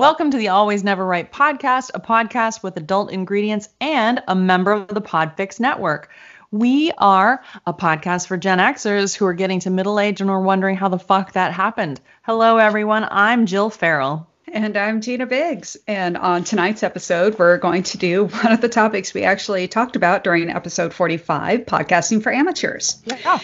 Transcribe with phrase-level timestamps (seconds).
[0.00, 4.72] Welcome to the Always Never Right podcast, a podcast with adult ingredients and a member
[4.72, 6.08] of the Podfix Network.
[6.50, 10.40] We are a podcast for Gen Xers who are getting to middle age and are
[10.40, 12.00] wondering how the fuck that happened.
[12.22, 13.06] Hello, everyone.
[13.10, 14.26] I'm Jill Farrell.
[14.48, 15.76] And I'm Gina Biggs.
[15.86, 19.96] And on tonight's episode, we're going to do one of the topics we actually talked
[19.96, 23.02] about during episode 45 podcasting for amateurs.
[23.04, 23.38] Yeah.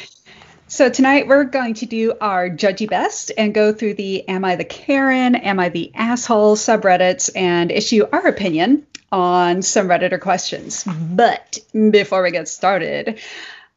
[0.68, 4.56] So tonight we're going to do our judgy best and go through the Am I
[4.56, 10.82] the Karen, Am I the Asshole subreddits and issue our opinion on some Redditor questions.
[10.82, 13.20] But before we get started,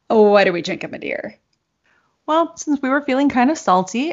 [0.08, 1.38] what are we drinking, my dear?
[2.26, 4.12] Well, since we were feeling kind of salty,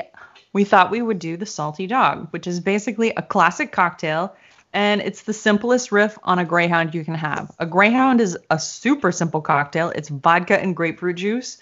[0.53, 4.36] we thought we would do the Salty Dog, which is basically a classic cocktail.
[4.72, 7.50] And it's the simplest riff on a Greyhound you can have.
[7.58, 9.89] A Greyhound is a super simple cocktail.
[9.95, 11.58] It's vodka and grapefruit juice,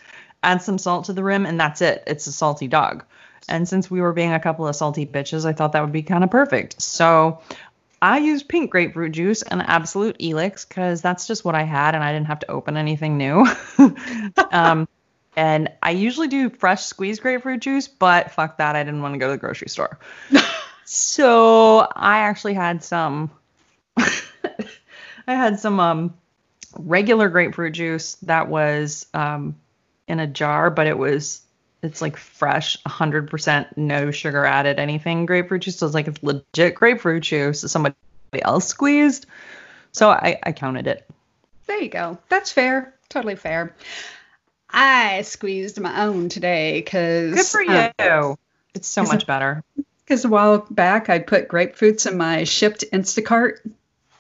[0.46, 2.04] add some salt to the rim, and that's it.
[2.08, 3.04] It's a salty dog.
[3.48, 6.04] And since we were being a couple of salty bitches, I thought that would be
[6.04, 6.82] kind of perfect.
[6.82, 7.42] So
[8.02, 12.04] I used pink grapefruit juice and Absolut Elyx because that's just what I had and
[12.04, 13.46] I didn't have to open anything new.
[14.52, 14.88] um,
[15.36, 18.76] and I usually do fresh squeezed grapefruit juice, but fuck that.
[18.76, 20.00] I didn't want to go to the grocery store.
[20.86, 23.32] so I actually had some.
[23.98, 26.14] I had some um,
[26.78, 29.56] regular grapefruit juice that was um,
[30.08, 31.42] in a jar, but it was
[31.86, 35.78] it's like fresh, 100% no sugar added anything grapefruit juice.
[35.78, 37.96] So it's like it's legit grapefruit juice that somebody
[38.42, 39.28] else squeezed.
[39.92, 41.08] So I, I counted it.
[41.68, 42.18] There you go.
[42.28, 42.94] That's fair.
[43.10, 43.76] Totally fair.
[44.70, 47.36] I squeezed my own today because.
[47.36, 47.90] Good for you.
[48.00, 48.36] Uh,
[48.74, 49.64] it's so much better.
[50.06, 53.58] Because a while back I put grapefruits in my shipped Instacart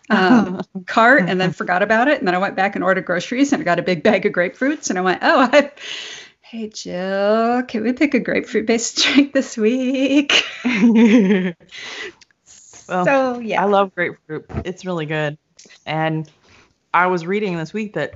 [0.09, 2.19] um, cart and then forgot about it.
[2.19, 4.33] And then I went back and ordered groceries and I got a big bag of
[4.33, 5.71] grapefruits and I went, oh, I
[6.41, 10.45] Hey Jill, can we pick a grapefruit based drink this week?
[10.63, 11.53] well,
[12.87, 13.61] so yeah.
[13.61, 14.45] I love grapefruit.
[14.63, 15.37] It's really good.
[15.85, 16.29] And
[16.93, 18.13] I was reading this week that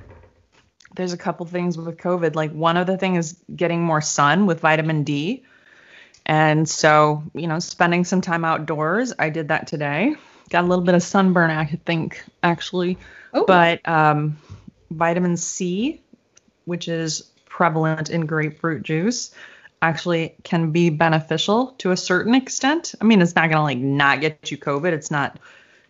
[0.94, 2.34] there's a couple things with COVID.
[2.34, 5.44] Like one of the things is getting more sun with vitamin D.
[6.24, 9.12] And so, you know, spending some time outdoors.
[9.18, 10.14] I did that today.
[10.50, 12.98] Got a little bit of sunburn, I think, actually.
[13.32, 13.44] Oh.
[13.46, 14.36] But um,
[14.90, 16.02] vitamin C,
[16.64, 19.32] which is prevalent in grapefruit juice
[19.82, 22.94] actually can be beneficial to a certain extent.
[23.00, 24.92] I mean, it's not going to like not get you COVID.
[24.92, 25.38] It's not,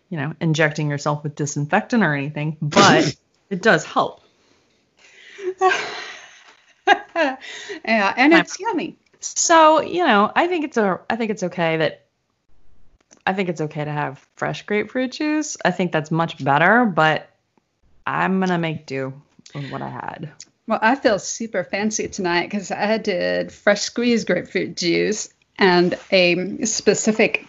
[0.09, 3.15] you know, injecting yourself with disinfectant or anything, but
[3.49, 4.21] it does help.
[6.87, 7.37] yeah,
[7.85, 8.95] and it's yummy.
[9.19, 12.05] So, you know, I think it's a I think it's okay that
[13.25, 15.57] I think it's okay to have fresh grapefruit juice.
[15.63, 17.29] I think that's much better, but
[18.05, 19.13] I'm going to make do
[19.53, 20.31] with what I had.
[20.67, 26.65] Well, I feel super fancy tonight because I did fresh squeezed grapefruit juice and a
[26.65, 27.45] specific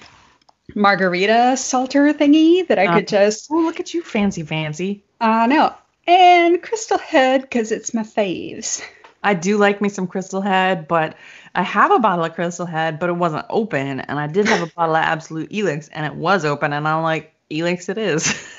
[0.75, 3.49] margarita salter thingy that I could uh, just.
[3.50, 5.04] Oh, look at you, fancy, fancy.
[5.21, 5.75] I uh, know.
[6.06, 8.83] And Crystal Head because it's my faves.
[9.22, 11.16] I do like me some Crystal Head, but
[11.55, 14.00] I have a bottle of Crystal Head, but it wasn't open.
[14.00, 16.72] And I did have a bottle of Absolut Elyx, and it was open.
[16.72, 18.34] And I'm like, Elyx it is.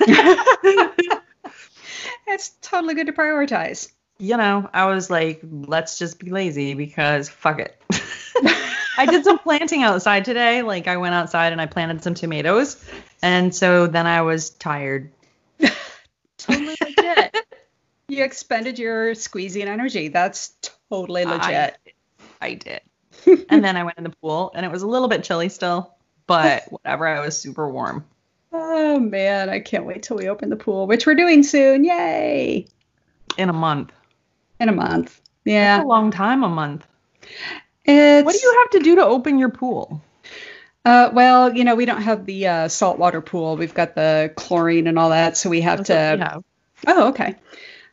[2.26, 7.28] it's totally good to prioritize you know, I was like, let's just be lazy because
[7.28, 7.80] fuck it.
[8.96, 10.62] I did some planting outside today.
[10.62, 12.82] Like I went outside and I planted some tomatoes.
[13.22, 15.10] And so then I was tired.
[16.38, 17.36] totally legit.
[18.08, 20.08] You expended your squeezing energy.
[20.08, 20.54] That's
[20.90, 21.78] totally legit.
[22.40, 22.80] I, I did.
[23.48, 25.94] and then I went in the pool and it was a little bit chilly still,
[26.26, 27.06] but whatever.
[27.06, 28.04] I was super warm.
[28.52, 31.84] Oh man, I can't wait till we open the pool, which we're doing soon.
[31.84, 32.66] Yay!
[33.36, 33.90] In a month
[34.60, 35.20] in a month.
[35.44, 35.76] Yeah.
[35.76, 36.86] That's a long time, a month.
[37.84, 40.02] It's, what do you have to do to open your pool?
[40.84, 43.56] Uh, well, you know, we don't have the uh, saltwater pool.
[43.56, 46.24] We've got the chlorine and all that, so we have That's to.
[46.24, 46.44] Have.
[46.86, 47.36] Oh, okay.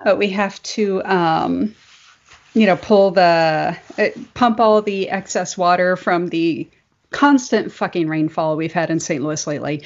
[0.04, 1.76] But we have to, um,
[2.54, 6.68] you know, pull the uh, pump all the excess water from the
[7.12, 9.24] constant fucking rainfall we've had in St.
[9.24, 9.84] Louis lately,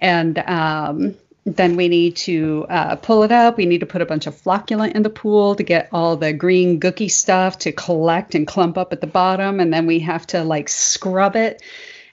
[0.00, 1.14] and um,
[1.44, 3.56] then we need to uh, pull it up.
[3.56, 6.32] We need to put a bunch of flocculant in the pool to get all the
[6.32, 9.58] green gooky stuff to collect and clump up at the bottom.
[9.58, 11.60] And then we have to like scrub it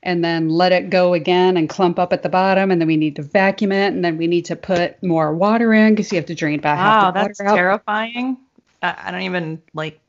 [0.04, 2.72] and then let it go again and clump up at the bottom.
[2.72, 3.94] And then we need to vacuum it.
[3.94, 6.80] And then we need to put more water in because you have to drain back.
[6.80, 7.16] Out.
[7.16, 8.38] Wow, that's terrifying.
[8.82, 10.00] I don't even like,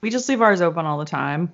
[0.00, 1.52] we just leave ours open all the time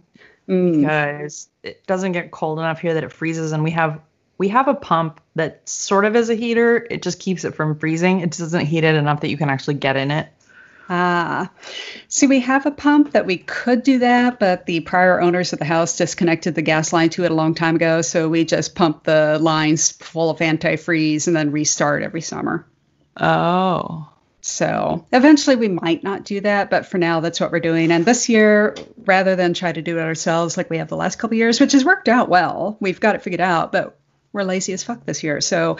[0.48, 0.80] mm.
[0.80, 3.52] because it doesn't get cold enough here that it freezes.
[3.52, 4.00] And we have
[4.38, 6.86] we have a pump that sort of is a heater.
[6.90, 8.20] It just keeps it from freezing.
[8.20, 10.28] It doesn't heat it enough that you can actually get in it.
[10.88, 11.50] Ah,
[12.08, 15.58] see, we have a pump that we could do that, but the prior owners of
[15.58, 18.02] the house disconnected the gas line to it a long time ago.
[18.02, 22.66] So we just pump the lines full of antifreeze and then restart every summer.
[23.16, 24.08] Oh.
[24.42, 27.90] So eventually we might not do that, but for now that's what we're doing.
[27.90, 31.16] And this year, rather than try to do it ourselves like we have the last
[31.16, 33.98] couple years, which has worked out well, we've got it figured out, but
[34.32, 35.40] we're lazy as fuck this year.
[35.40, 35.78] So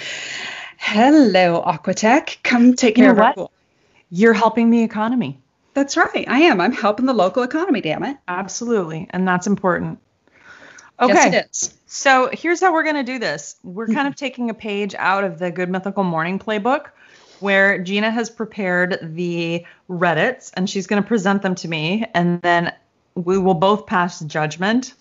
[0.78, 3.36] hello, Aquatech, come take care of what?
[3.36, 3.52] Pool.
[4.10, 5.40] You're helping the economy.
[5.74, 6.24] That's right.
[6.28, 6.60] I am.
[6.60, 8.16] I'm helping the local economy, damn it.
[8.28, 9.08] Absolutely.
[9.10, 9.98] And that's important.
[10.98, 11.12] Okay.
[11.12, 11.74] Yes, it is.
[11.86, 13.56] So here's how we're going to do this.
[13.62, 14.24] We're kind of mm-hmm.
[14.24, 16.86] taking a page out of the Good Mythical Morning playbook
[17.40, 22.06] where Gina has prepared the Reddits and she's going to present them to me.
[22.14, 22.72] And then
[23.14, 24.94] we will both pass judgment.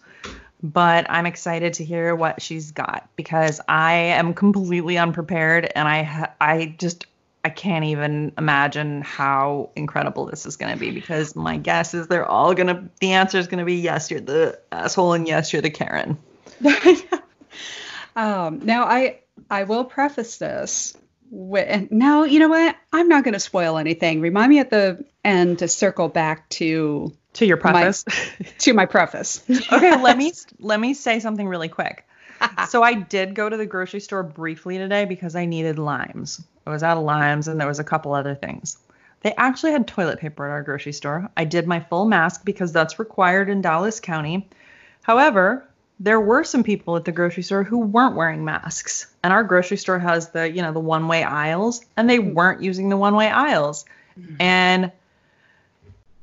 [0.62, 6.30] But I'm excited to hear what she's got because I am completely unprepared and I
[6.42, 7.06] I just
[7.46, 12.08] I can't even imagine how incredible this is going to be because my guess is
[12.08, 15.28] they're all going to, the answer is going to be yes, you're the asshole and
[15.28, 16.18] yes, you're the Karen.
[18.16, 20.98] um, now, I, I will preface this
[21.30, 22.76] with, now, you know what?
[22.92, 24.22] I'm not going to spoil anything.
[24.22, 28.86] Remind me at the end to circle back to to your preface my, to my
[28.86, 29.44] preface
[29.74, 32.08] okay let me let me say something really quick
[32.70, 36.72] so i did go to the grocery store briefly today because i needed limes I
[36.72, 38.78] was out of limes and there was a couple other things.
[39.22, 41.30] They actually had toilet paper at our grocery store.
[41.36, 44.48] I did my full mask because that's required in Dallas County.
[45.02, 45.68] However,
[46.00, 49.08] there were some people at the grocery store who weren't wearing masks.
[49.24, 52.90] And our grocery store has the, you know, the one-way aisles and they weren't using
[52.90, 53.86] the one-way aisles.
[54.20, 54.36] Mm-hmm.
[54.40, 54.92] And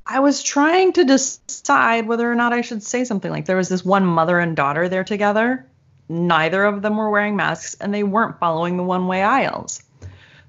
[0.05, 3.69] I was trying to decide whether or not I should say something like there was
[3.69, 5.65] this one mother and daughter there together.
[6.09, 9.81] Neither of them were wearing masks and they weren't following the one-way aisles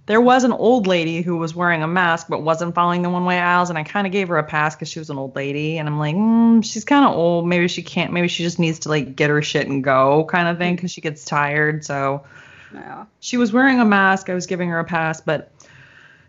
[0.06, 3.24] there was an old lady who was wearing a mask but wasn't following the one
[3.24, 5.34] way aisles and i kind of gave her a pass because she was an old
[5.34, 7.46] lady and i'm like mm, she's kind of old.
[7.46, 10.48] Maybe she can't maybe she just needs to like get her shit and go kind
[10.48, 12.24] of thing because she gets tired so
[12.72, 13.06] yeah.
[13.20, 14.28] she was wearing a mask.
[14.28, 15.50] I was giving her a pass but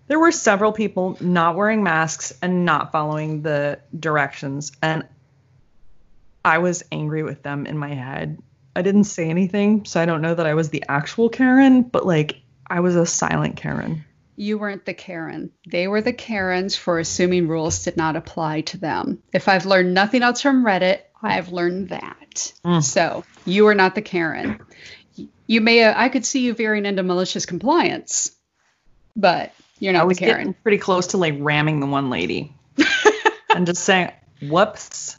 [0.07, 5.03] there were several people not wearing masks and not following the directions and
[6.43, 8.39] i was angry with them in my head.
[8.75, 12.05] I didn't say anything so i don't know that i was the actual karen but
[12.05, 14.05] like I was a silent Karen.
[14.37, 15.51] You weren't the Karen.
[15.67, 19.23] They were the Karens for assuming rules did not apply to them.
[19.31, 22.53] If I've learned nothing else from Reddit, I've learned that.
[22.65, 22.83] Mm.
[22.83, 24.59] So you are not the Karen.
[25.47, 28.31] You may, uh, I could see you veering into malicious compliance,
[29.15, 30.53] but you're not I was the Karen.
[30.63, 32.53] pretty close to like ramming the one lady
[33.55, 35.15] and just saying, whoops.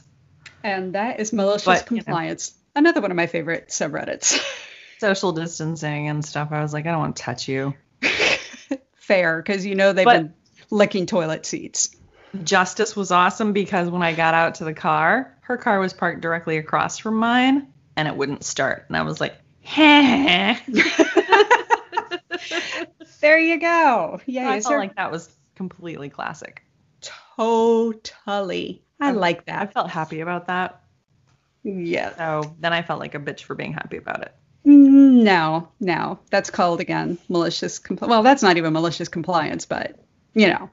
[0.63, 2.51] And that is malicious but, compliance.
[2.51, 2.89] You know.
[2.89, 4.39] Another one of my favorite subreddits.
[4.99, 7.73] social distancing and stuff, I was like, I don't want to touch you.
[8.95, 10.33] Fair, because you know they've but been
[10.69, 11.95] licking toilet seats.
[12.43, 16.21] Justice was awesome because when I got out to the car, her car was parked
[16.21, 18.85] directly across from mine and it wouldn't start.
[18.87, 19.35] And I was like,
[23.21, 24.19] there you go.
[24.25, 26.63] Yeah, I felt like that was completely classic.
[27.01, 28.83] Totally.
[28.99, 29.61] I, I like that.
[29.61, 30.81] I felt happy about that.
[31.63, 32.15] Yeah.
[32.15, 34.33] So then I felt like a bitch for being happy about it.
[34.67, 37.79] Mm, no, no, that's called again malicious.
[37.79, 39.95] Compl- well, that's not even malicious compliance, but
[40.33, 40.69] you know,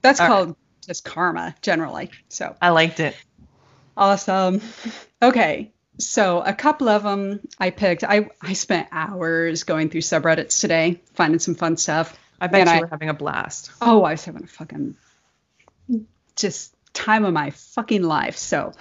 [0.00, 0.56] that's All called right.
[0.86, 2.10] just karma generally.
[2.30, 3.16] So I liked it.
[3.96, 4.60] Awesome.
[5.22, 8.04] Okay, so a couple of them I picked.
[8.04, 12.14] I I spent hours going through subreddits today, finding some fun stuff.
[12.38, 13.70] I bet you I, were having a blast.
[13.80, 14.96] Oh, I was having a fucking
[16.36, 18.36] just time of my fucking life.
[18.36, 18.72] So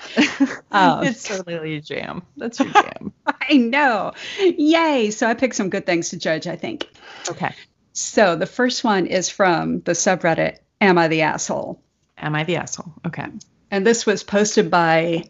[0.71, 2.23] um, it's totally a jam.
[2.37, 3.11] That's your jam.
[3.25, 4.13] I know.
[4.39, 5.11] Yay.
[5.11, 6.87] So I picked some good things to judge, I think.
[7.29, 7.53] Okay.
[7.91, 11.81] So the first one is from the subreddit Am I the Asshole?
[12.17, 12.93] Am I the Asshole?
[13.07, 13.25] Okay.
[13.71, 15.23] And this was posted by,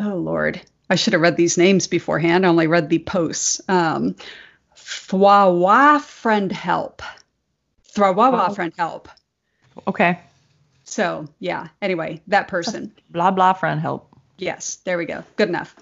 [0.00, 0.60] oh Lord,
[0.90, 2.44] I should have read these names beforehand.
[2.44, 3.60] I only read the posts.
[3.68, 4.16] Um,
[4.76, 7.02] Thwawa Friend Help.
[7.94, 8.54] Thwawa oh.
[8.54, 9.08] Friend Help.
[9.86, 10.18] Okay.
[10.90, 11.68] So yeah.
[11.80, 12.92] Anyway, that person.
[13.10, 14.08] Blah blah friend help.
[14.38, 15.22] Yes, there we go.
[15.36, 15.76] Good enough.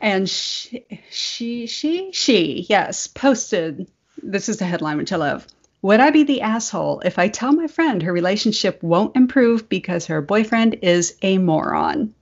[0.00, 3.90] And she, she, she, she, yes, posted.
[4.22, 5.46] This is the headline which I love.
[5.82, 10.06] Would I be the asshole if I tell my friend her relationship won't improve because
[10.06, 12.14] her boyfriend is a moron?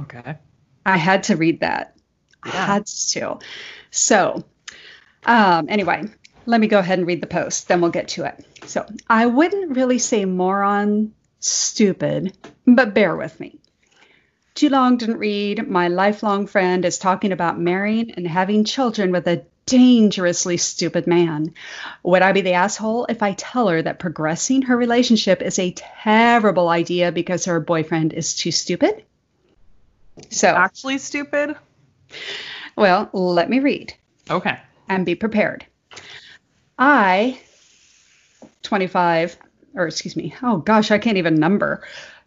[0.00, 0.36] Okay.
[0.86, 1.96] I had to read that.
[2.46, 2.52] Yeah.
[2.52, 3.38] I had to.
[3.90, 4.44] So,
[5.26, 6.04] um, anyway,
[6.48, 8.42] let me go ahead and read the post, then we'll get to it.
[8.64, 12.34] So, I wouldn't really say moron, stupid,
[12.66, 13.58] but bear with me.
[14.54, 15.68] Too long didn't read.
[15.68, 21.52] My lifelong friend is talking about marrying and having children with a dangerously stupid man.
[22.02, 25.72] Would I be the asshole if I tell her that progressing her relationship is a
[25.72, 29.04] terrible idea because her boyfriend is too stupid?
[30.30, 31.56] So, actually stupid?
[32.74, 33.92] Well, let me read.
[34.30, 34.58] Okay.
[34.88, 35.66] And be prepared.
[36.78, 37.40] I,
[38.62, 39.36] 25,
[39.74, 41.82] or excuse me, oh gosh, I can't even number.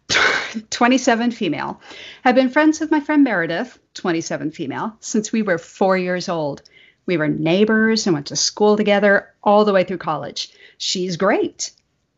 [0.69, 1.79] 27 female,
[2.23, 6.61] have been friends with my friend Meredith, 27 female, since we were four years old.
[7.05, 10.51] We were neighbors and went to school together all the way through college.
[10.77, 11.71] She's great,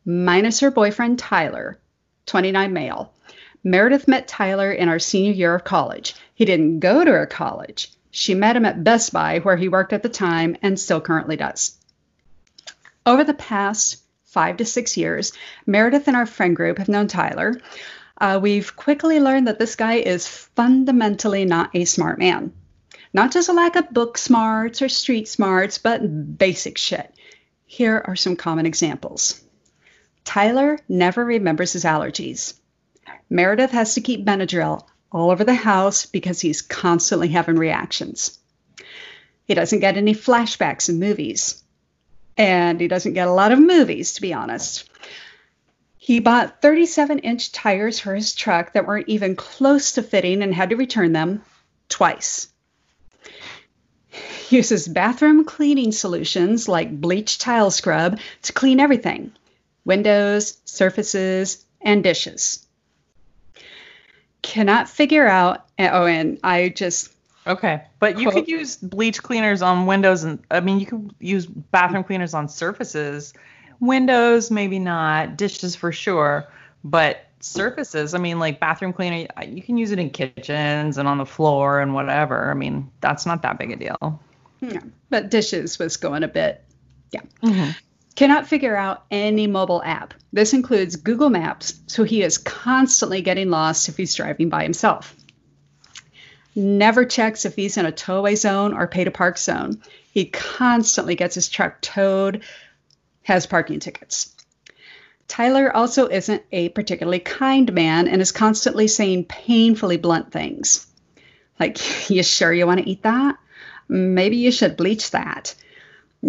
[0.06, 1.80] minus her boyfriend Tyler,
[2.26, 3.14] 29 male.
[3.64, 6.16] Meredith met Tyler in our senior year of college.
[6.34, 7.92] He didn't go to her college.
[8.12, 11.38] She met him at Best Buy, where he worked at the time and still currently
[11.38, 11.78] does.
[13.06, 15.34] Over the past five to six years,
[15.66, 17.60] Meredith and our friend group have known Tyler.
[18.18, 22.54] Uh, we've quickly learned that this guy is fundamentally not a smart man.
[23.14, 27.14] Not just a lack of book smarts or street smarts, but basic shit.
[27.66, 29.42] Here are some common examples.
[30.24, 32.54] Tyler never remembers his allergies.
[33.30, 38.40] Meredith has to keep Benadryl all over the house because he's constantly having reactions.
[39.46, 41.63] He doesn't get any flashbacks in movies
[42.38, 44.90] and he doesn't get a lot of movies, to be honest.
[45.98, 50.54] He bought 37 inch tires for his truck that weren't even close to fitting and
[50.54, 51.44] had to return them
[51.88, 52.50] twice.
[54.50, 59.32] He uses bathroom cleaning solutions like bleach tile scrub to clean everything
[59.86, 62.66] windows, surfaces, and dishes.
[64.42, 67.14] Cannot figure out, oh, and I just
[67.46, 71.46] Okay, but you could use bleach cleaners on windows, and I mean, you could use
[71.46, 73.34] bathroom cleaners on surfaces.
[73.80, 75.36] Windows, maybe not.
[75.36, 76.48] Dishes for sure,
[76.86, 78.14] but surfaces.
[78.14, 81.82] I mean, like bathroom cleaner, you can use it in kitchens and on the floor
[81.82, 82.50] and whatever.
[82.50, 84.22] I mean, that's not that big a deal.
[84.62, 86.64] Yeah, but dishes was going a bit.
[87.12, 87.22] Yeah.
[87.42, 87.72] Mm-hmm.
[88.16, 90.14] Cannot figure out any mobile app.
[90.32, 95.14] This includes Google Maps, so he is constantly getting lost if he's driving by himself
[96.56, 99.82] never checks if he's in a towaway zone or pay to park zone.
[100.12, 102.44] He constantly gets his truck towed,
[103.24, 104.36] has parking tickets.
[105.28, 110.86] Tyler also isn't a particularly kind man and is constantly saying painfully blunt things.
[111.60, 113.38] Like, you sure you want to eat that?
[113.88, 115.56] Maybe you should bleach that.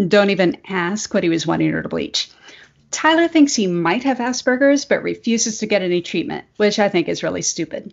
[0.08, 2.30] Don't even ask what he was wanting her to bleach.
[2.90, 7.08] Tyler thinks he might have Asperger's, but refuses to get any treatment, which I think
[7.08, 7.92] is really stupid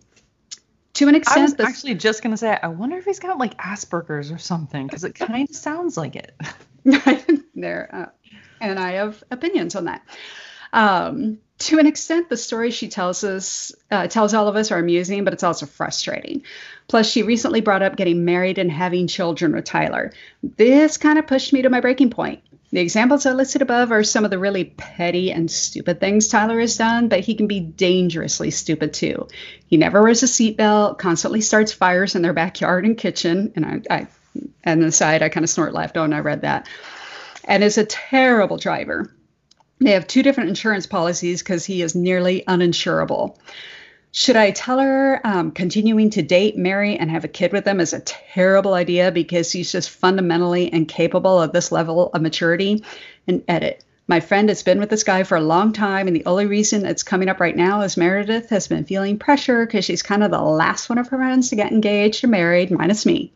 [0.93, 1.39] to an extent.
[1.39, 4.87] I was actually just gonna say, I wonder if he's got like Asperger's or something,
[4.87, 6.35] because it kind of sounds like it.
[7.55, 8.05] there, uh,
[8.59, 10.01] and I have opinions on that.
[10.73, 14.79] Um, to an extent, the stories she tells us, uh, tells all of us, are
[14.79, 16.43] amusing, but it's also frustrating.
[16.87, 20.11] Plus, she recently brought up getting married and having children with Tyler.
[20.41, 22.41] This kind of pushed me to my breaking point.
[22.73, 26.59] The examples I listed above are some of the really petty and stupid things Tyler
[26.61, 29.27] has done, but he can be dangerously stupid too.
[29.67, 33.95] He never wears a seatbelt, constantly starts fires in their backyard and kitchen, and I,
[33.95, 34.07] I
[34.63, 36.69] and the side I kind of snort laughed when I read that,
[37.43, 39.13] and is a terrible driver.
[39.79, 43.37] They have two different insurance policies because he is nearly uninsurable.
[44.13, 47.79] Should I tell her um, continuing to date, marry, and have a kid with them
[47.79, 52.83] is a terrible idea because he's just fundamentally incapable of this level of maturity?
[53.25, 53.85] And edit.
[54.07, 56.85] My friend has been with this guy for a long time, and the only reason
[56.85, 60.31] it's coming up right now is Meredith has been feeling pressure because she's kind of
[60.31, 63.31] the last one of her friends to get engaged or married, minus me.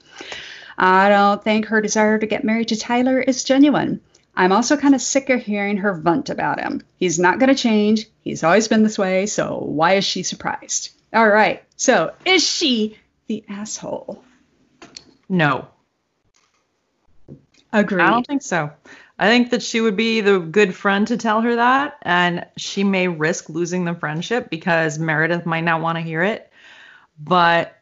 [0.77, 4.01] I don't think her desire to get married to Tyler is genuine.
[4.35, 6.81] I'm also kind of sick of hearing her vent about him.
[6.97, 8.07] He's not going to change.
[8.21, 10.91] He's always been this way, so why is she surprised?
[11.13, 14.23] All right, so is she the asshole?
[15.29, 15.67] No.
[17.71, 18.03] Agreed.
[18.03, 18.71] I don't think so.
[19.17, 22.83] I think that she would be the good friend to tell her that, and she
[22.83, 26.51] may risk losing the friendship because Meredith might not want to hear it.
[27.17, 27.77] But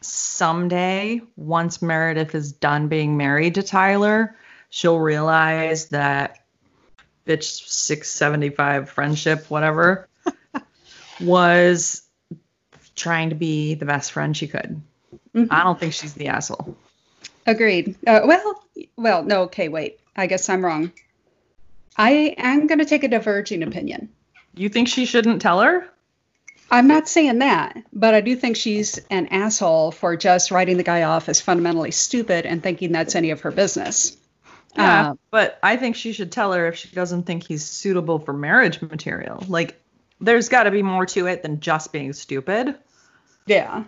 [0.00, 4.36] someday, once Meredith is done being married to Tyler,
[4.70, 6.38] she'll realize that
[7.26, 10.08] bitch 675 friendship, whatever,
[11.20, 12.02] was
[12.96, 14.80] trying to be the best friend she could.
[15.34, 15.52] Mm-hmm.
[15.52, 16.76] I don't think she's the asshole.
[17.46, 17.96] Agreed.
[18.06, 18.64] Uh, well,
[18.96, 20.00] well, no, okay, wait.
[20.16, 20.92] I guess I'm wrong.
[21.96, 24.08] I am going to take a diverging opinion.
[24.54, 25.88] You think she shouldn't tell her?
[26.70, 30.84] I'm not saying that, but I do think she's an asshole for just writing the
[30.84, 34.16] guy off as fundamentally stupid and thinking that's any of her business.
[34.76, 38.18] Yeah, um, but I think she should tell her if she doesn't think he's suitable
[38.18, 39.44] for marriage material.
[39.48, 39.80] Like,
[40.20, 42.76] there's got to be more to it than just being stupid.
[43.46, 43.84] Yeah.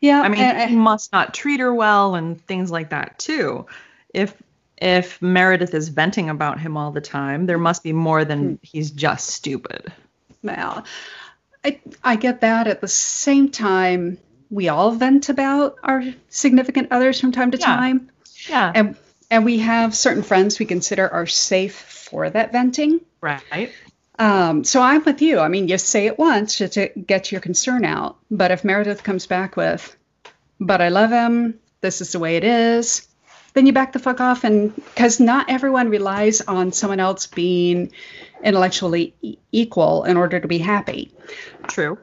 [0.00, 0.20] Yeah.
[0.22, 3.66] I mean, and, he must not treat her well and things like that too.
[4.12, 4.34] If
[4.76, 8.54] if Meredith is venting about him all the time, there must be more than hmm.
[8.62, 9.92] he's just stupid.
[10.42, 10.84] Well,
[11.64, 12.66] I I get that.
[12.66, 14.18] At the same time,
[14.50, 17.64] we all vent about our significant others from time to yeah.
[17.66, 18.10] time.
[18.48, 18.72] Yeah.
[18.74, 18.96] And
[19.34, 23.00] and we have certain friends we consider are safe for that venting.
[23.20, 23.72] Right.
[24.16, 25.40] Um, so I'm with you.
[25.40, 28.16] I mean, you say it once to, to get your concern out.
[28.30, 29.96] But if Meredith comes back with,
[30.60, 33.08] but I love him, this is the way it is,
[33.54, 34.44] then you back the fuck off.
[34.44, 37.90] And because not everyone relies on someone else being
[38.44, 41.10] intellectually e- equal in order to be happy.
[41.66, 41.98] True.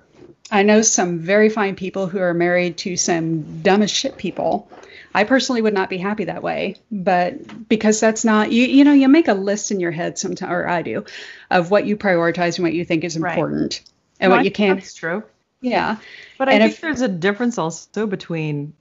[0.52, 4.70] I know some very fine people who are married to some dumb as shit people
[5.14, 8.94] I personally would not be happy that way, but because that's not you you know
[8.94, 11.06] you make a list in your head sometimes or I do
[11.50, 13.90] of what you prioritize and what you think is important right.
[14.20, 15.24] and no, what you can That's true.
[15.62, 15.98] Yeah.
[16.38, 18.74] But I and think if, there's a difference also between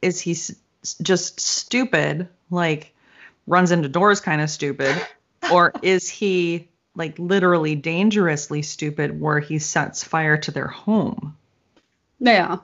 [0.00, 0.36] is he
[1.02, 2.94] just stupid like
[3.46, 4.94] runs into doors kind of stupid
[5.50, 11.36] or is he like literally dangerously stupid where he sets fire to their home?
[12.20, 12.58] Yeah.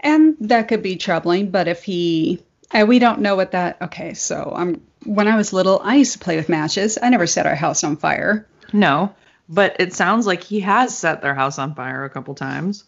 [0.00, 4.14] And that could be troubling, but if he and we don't know what that okay,
[4.14, 6.98] so I'm when I was little, I used to play with matches.
[7.00, 8.46] I never set our house on fire.
[8.72, 9.14] No,
[9.48, 12.84] but it sounds like he has set their house on fire a couple times.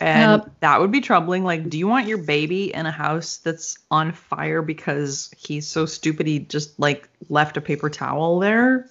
[0.00, 1.44] And uh, that would be troubling.
[1.44, 5.86] Like, do you want your baby in a house that's on fire because he's so
[5.86, 8.88] stupid he just like left a paper towel there?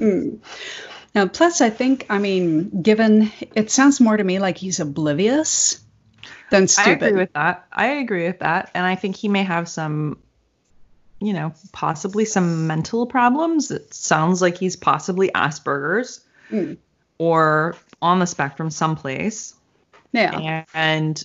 [0.00, 0.40] Mm.
[1.14, 5.80] Now, plus, I think, I mean, given it sounds more to me like he's oblivious
[6.50, 7.02] than stupid.
[7.02, 7.66] I agree with that.
[7.72, 8.70] I agree with that.
[8.74, 10.18] And I think he may have some,
[11.20, 13.70] you know, possibly some mental problems.
[13.70, 16.76] It sounds like he's possibly Asperger's mm.
[17.18, 19.54] or on the spectrum someplace.
[20.12, 20.64] Yeah.
[20.74, 21.22] And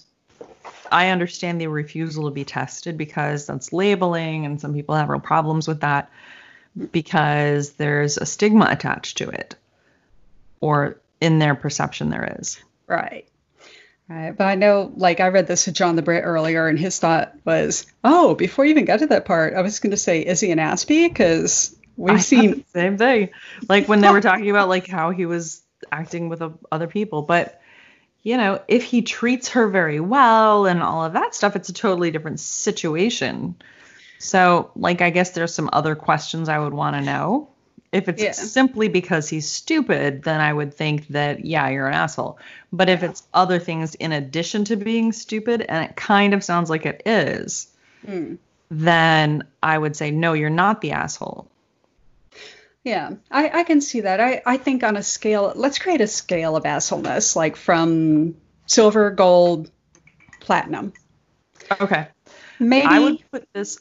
[0.91, 5.19] I understand the refusal to be tested because that's labeling and some people have real
[5.19, 6.11] problems with that
[6.91, 9.55] because there's a stigma attached to it
[10.59, 12.59] or in their perception there is.
[12.87, 13.27] Right.
[14.13, 14.37] Right.
[14.37, 17.33] But I know, like, I read this to John the Brit earlier, and his thought
[17.45, 20.39] was, oh, before you even got to that part, I was going to say, is
[20.39, 21.09] he an Aspie?
[21.09, 22.63] Because we've I seen.
[22.73, 23.29] same thing.
[23.67, 27.23] Like, when they were talking about, like, how he was acting with uh, other people.
[27.23, 27.59] But,
[28.21, 31.73] you know, if he treats her very well and all of that stuff, it's a
[31.73, 33.55] totally different situation.
[34.19, 37.49] So, like, I guess there's some other questions I would want to know.
[37.93, 38.31] If it's yeah.
[38.31, 42.39] simply because he's stupid, then I would think that, yeah, you're an asshole.
[42.71, 46.71] But if it's other things in addition to being stupid, and it kind of sounds
[46.71, 47.67] like it is,
[48.05, 48.39] mm.
[48.71, 51.47] then I would say, no, you're not the asshole.
[52.83, 54.19] Yeah, I, I can see that.
[54.19, 59.11] I, I think on a scale, let's create a scale of assholeness, like from silver,
[59.11, 59.69] gold,
[60.39, 60.93] platinum.
[61.79, 62.07] Okay.
[62.59, 63.77] Maybe I would put this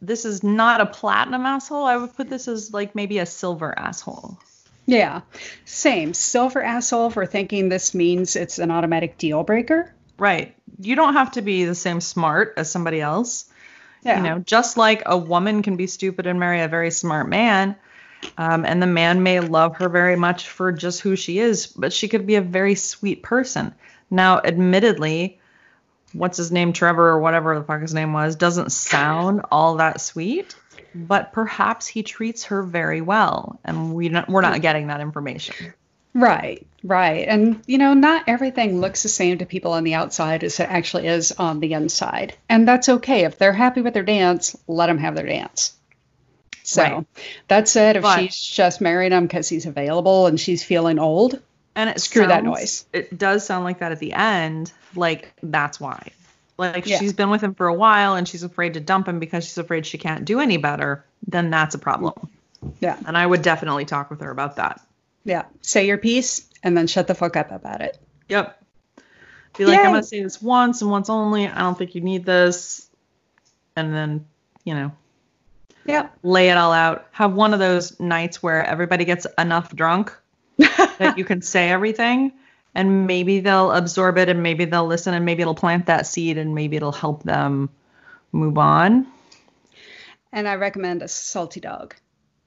[0.00, 1.84] this is not a platinum asshole.
[1.84, 4.38] I would put this as like maybe a silver asshole.
[4.86, 5.22] Yeah,
[5.64, 6.12] same.
[6.12, 9.94] Silver asshole for thinking this means it's an automatic deal breaker.
[10.18, 10.54] Right.
[10.78, 13.50] You don't have to be the same smart as somebody else.
[14.02, 14.18] Yeah.
[14.18, 17.74] You know, just like a woman can be stupid and marry a very smart man,
[18.36, 21.92] um, and the man may love her very much for just who she is, but
[21.92, 23.74] she could be a very sweet person.
[24.10, 25.40] Now, admittedly,
[26.14, 30.00] what's his name, Trevor or whatever the fuck his name was, doesn't sound all that
[30.00, 30.54] sweet,
[30.94, 35.74] but perhaps he treats her very well, and we not, we're not getting that information.
[36.14, 37.26] Right, right.
[37.26, 40.70] And, you know, not everything looks the same to people on the outside as it
[40.70, 42.36] actually is on the inside.
[42.48, 43.24] And that's okay.
[43.24, 45.74] If they're happy with their dance, let them have their dance.
[46.62, 47.06] So right.
[47.48, 51.42] that said, if but, she's just married him because he's available and she's feeling old,
[51.76, 52.84] and it screw sounds, that noise.
[52.92, 54.72] It does sound like that at the end.
[54.94, 56.10] Like that's why.
[56.56, 56.98] Like yeah.
[56.98, 59.58] she's been with him for a while and she's afraid to dump him because she's
[59.58, 61.04] afraid she can't do any better.
[61.26, 62.30] Then that's a problem.
[62.80, 62.96] Yeah.
[63.06, 64.80] And I would definitely talk with her about that.
[65.24, 65.44] Yeah.
[65.62, 67.98] Say your piece and then shut the fuck up about it.
[68.28, 68.60] Yep.
[69.58, 69.84] Be like, Yay.
[69.84, 71.48] I'm gonna say this once and once only.
[71.48, 72.88] I don't think you need this.
[73.76, 74.26] And then,
[74.64, 74.92] you know,
[75.84, 77.06] yeah, lay it all out.
[77.12, 80.16] Have one of those nights where everybody gets enough drunk
[80.58, 82.32] that you can say everything
[82.74, 86.38] and maybe they'll absorb it and maybe they'll listen and maybe it'll plant that seed
[86.38, 87.70] and maybe it'll help them
[88.32, 89.06] move on.
[90.32, 91.94] And I recommend a salty dog.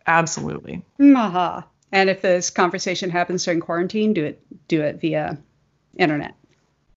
[0.06, 0.84] Absolutely.
[0.98, 1.66] Maha.
[1.92, 5.38] And if this conversation happens during quarantine, do it do it via
[5.98, 6.36] internet.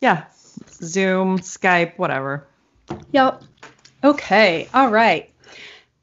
[0.02, 0.26] Yeah.
[0.82, 2.48] Zoom, Skype, whatever.
[3.12, 3.44] Yep.
[4.04, 4.68] Okay.
[4.74, 5.32] All right.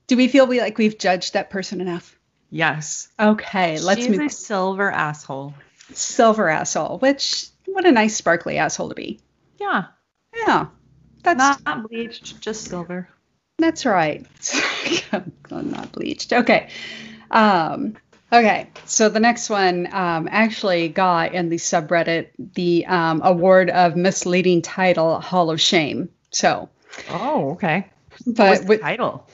[0.07, 2.16] Do we feel we like we've judged that person enough?
[2.57, 3.09] Yes.
[3.21, 4.27] Okay, let's She's move.
[4.27, 5.53] a silver asshole.
[5.93, 9.21] Silver asshole, which what a nice sparkly asshole to be.
[9.61, 9.85] Yeah.
[10.35, 10.69] Yeah.
[11.23, 13.11] That's not, not bleached, just silver.
[13.59, 14.27] That's right.
[15.53, 16.33] not bleached.
[16.33, 16.71] Okay.
[17.31, 17.97] Um,
[18.33, 18.71] okay.
[18.87, 24.63] So the next one um, actually got in the subreddit the um, award of misleading
[24.63, 26.09] title Hall of Shame.
[26.31, 26.71] So.
[27.11, 27.91] Oh, okay.
[28.27, 29.29] But with title.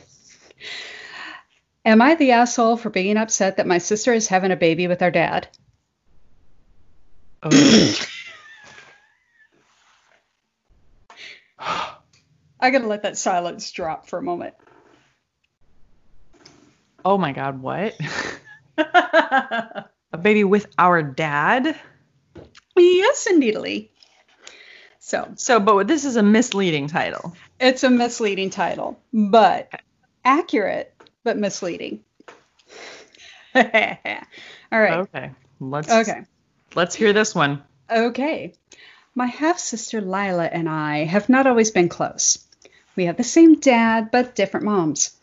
[1.85, 5.03] Am I the asshole for being upset that my sister is having a baby with
[5.03, 5.49] our dad?
[7.43, 7.51] Oh.
[12.61, 14.55] I gotta let that silence drop for a moment.
[17.05, 17.97] Oh my god, what?
[18.79, 21.77] a baby with our dad?
[22.77, 23.91] Yes, indeedly.
[25.01, 27.35] So, so, but this is a misleading title.
[27.59, 29.69] It's a misleading title, but
[30.25, 30.92] accurate,
[31.25, 32.01] but misleading.
[33.55, 35.01] All right.
[35.01, 35.31] Okay.
[35.61, 35.91] Let's.
[35.91, 36.23] Okay.
[36.75, 37.63] Let's hear this one.
[37.91, 38.55] Okay.
[39.15, 42.39] My half sister Lila and I have not always been close.
[42.97, 45.15] We have the same dad, but different moms.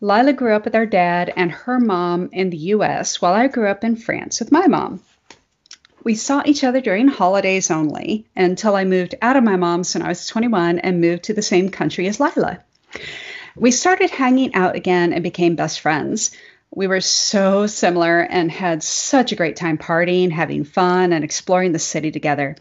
[0.00, 3.68] Lila grew up with our dad and her mom in the US, while I grew
[3.68, 5.02] up in France with my mom.
[6.04, 10.02] We saw each other during holidays only until I moved out of my mom's when
[10.02, 12.62] I was 21 and moved to the same country as Lila.
[13.56, 16.32] We started hanging out again and became best friends.
[16.74, 21.72] We were so similar and had such a great time partying, having fun, and exploring
[21.72, 22.56] the city together.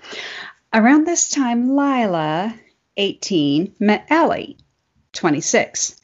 [0.71, 2.53] Around this time, Lila,
[2.97, 4.57] 18, met Ellie,
[5.13, 5.99] 26.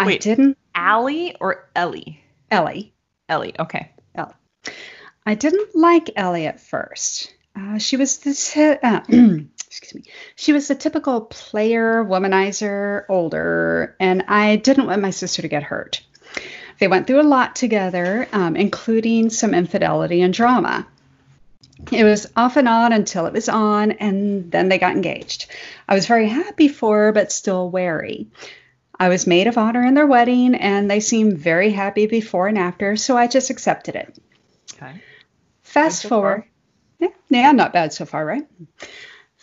[0.00, 0.56] Wait, I didn't.
[0.74, 2.22] Allie or Ellie?
[2.52, 2.94] Ellie.
[3.28, 3.90] Ellie, okay.
[4.14, 4.34] Ellie.
[5.26, 7.34] I didn't like Ellie at first.
[7.56, 9.00] Uh, she was the uh,
[9.68, 10.10] excuse me.
[10.36, 15.62] She was a typical player, womanizer, older, and I didn't want my sister to get
[15.62, 16.02] hurt.
[16.78, 20.86] They went through a lot together, um, including some infidelity and drama.
[21.92, 25.46] It was off and on until it was on, and then they got engaged.
[25.88, 28.28] I was very happy for her, but still wary.
[28.98, 32.58] I was maid of honor in their wedding, and they seemed very happy before and
[32.58, 34.18] after, so I just accepted it.
[34.74, 35.00] Okay.
[35.62, 36.44] Fast so forward.
[36.98, 38.46] Yeah, yeah, not bad so far, right?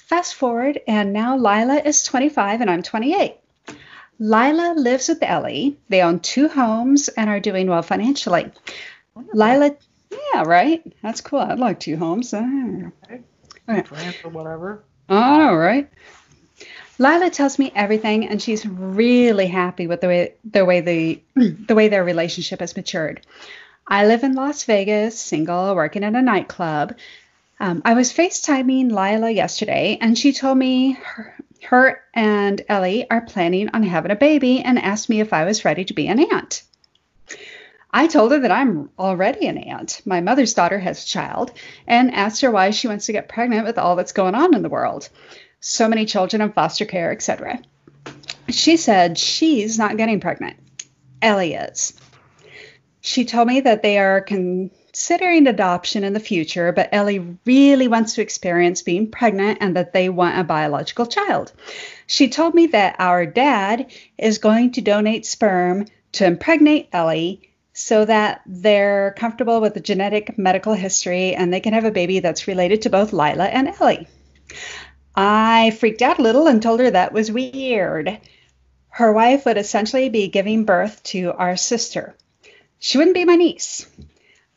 [0.05, 3.37] Fast forward, and now Lila is 25 and I'm 28.
[4.19, 5.77] Lila lives with Ellie.
[5.89, 8.51] They own two homes and are doing well financially.
[9.33, 9.75] Lila,
[10.11, 10.83] yeah, right.
[11.01, 11.39] That's cool.
[11.39, 12.35] I'd like two homes.
[12.35, 12.45] Ah.
[13.03, 13.21] Okay.
[13.67, 14.13] okay.
[14.23, 14.83] or whatever.
[15.09, 15.89] All right.
[16.99, 21.21] Lila tells me everything, and she's really happy with the way the way the
[21.65, 23.25] the way their relationship has matured.
[23.87, 26.95] I live in Las Vegas, single, working at a nightclub.
[27.59, 33.21] Um, I was FaceTiming Lila yesterday, and she told me her, her and Ellie are
[33.21, 36.19] planning on having a baby and asked me if I was ready to be an
[36.19, 36.63] aunt.
[37.91, 40.01] I told her that I'm already an aunt.
[40.05, 41.51] My mother's daughter has a child
[41.87, 44.61] and asked her why she wants to get pregnant with all that's going on in
[44.61, 45.07] the world.
[45.61, 47.61] So many children in foster care, etc.
[48.49, 50.57] She said she's not getting pregnant.
[51.21, 51.93] Ellie is.
[52.99, 57.89] She told me that they are con- considering adoption in the future, but Ellie really
[57.89, 61.51] wants to experience being pregnant and that they want a biological child.
[62.07, 67.41] She told me that our dad is going to donate sperm to impregnate Ellie
[67.73, 72.21] so that they're comfortable with the genetic medical history and they can have a baby
[72.21, 74.07] that's related to both Lila and Ellie.
[75.13, 78.17] I freaked out a little and told her that was weird.
[78.87, 82.15] Her wife would essentially be giving birth to our sister.
[82.79, 83.87] She wouldn't be my niece.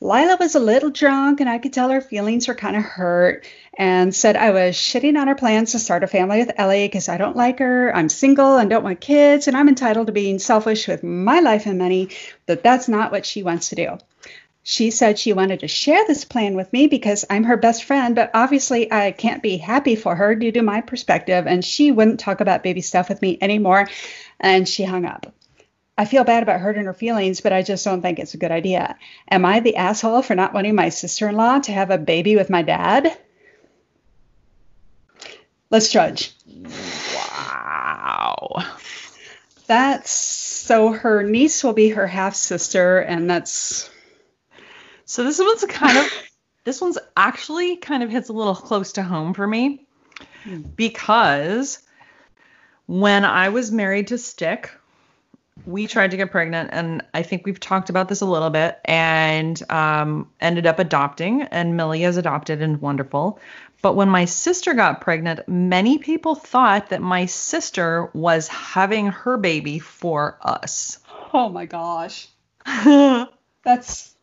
[0.00, 3.44] Lila was a little drunk, and I could tell her feelings were kind of hurt,
[3.76, 7.08] and said I was shitting on her plans to start a family with Ellie because
[7.08, 7.94] I don't like her.
[7.94, 11.66] I'm single and don't want kids, and I'm entitled to being selfish with my life
[11.66, 12.10] and money,
[12.46, 13.98] but that's not what she wants to do.
[14.62, 18.14] She said she wanted to share this plan with me because I'm her best friend,
[18.14, 22.20] but obviously I can't be happy for her due to my perspective, and she wouldn't
[22.20, 23.88] talk about baby stuff with me anymore,
[24.38, 25.32] and she hung up.
[25.98, 28.52] I feel bad about hurting her feelings, but I just don't think it's a good
[28.52, 28.96] idea.
[29.28, 32.36] Am I the asshole for not wanting my sister in law to have a baby
[32.36, 33.18] with my dad?
[35.70, 36.32] Let's judge.
[37.16, 38.64] Wow.
[39.66, 43.90] That's so her niece will be her half sister, and that's.
[45.04, 46.06] So this one's kind of.
[46.64, 49.86] This one's actually kind of hits a little close to home for me
[50.42, 50.60] hmm.
[50.60, 51.78] because
[52.84, 54.70] when I was married to Stick,
[55.66, 58.78] we tried to get pregnant, and I think we've talked about this a little bit,
[58.84, 61.42] and um, ended up adopting.
[61.42, 63.40] And Millie is adopted and wonderful.
[63.80, 69.36] But when my sister got pregnant, many people thought that my sister was having her
[69.36, 70.98] baby for us.
[71.32, 72.28] Oh my gosh.
[73.62, 74.14] That's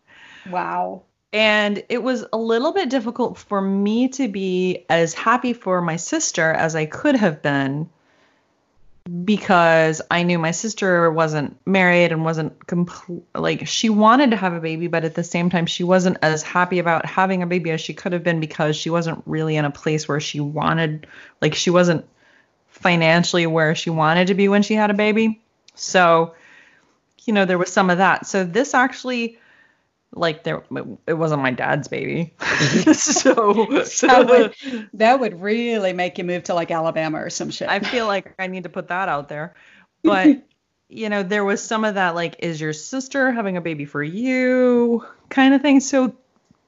[0.50, 1.04] wow.
[1.32, 5.96] And it was a little bit difficult for me to be as happy for my
[5.98, 7.90] sister as I could have been
[9.24, 14.54] because I knew my sister wasn't married and wasn't compl- like she wanted to have
[14.54, 17.70] a baby, but at the same time she wasn't as happy about having a baby
[17.72, 21.06] as she could have been because she wasn't really in a place where she wanted
[21.40, 22.06] like she wasn't
[22.70, 25.42] financially where she wanted to be when she had a baby.
[25.76, 26.34] So,
[27.26, 28.26] you know, there was some of that.
[28.26, 29.38] So this actually
[30.14, 30.64] like there
[31.08, 32.34] it wasn't my dad's baby
[32.94, 37.52] so, so that, would, that would really make you move to like alabama or some
[37.52, 39.56] shit i feel like i need to put that out there
[40.04, 40.44] but
[40.88, 44.04] you know there was some of that like is your sister having a baby for
[44.04, 46.16] you kind of thing so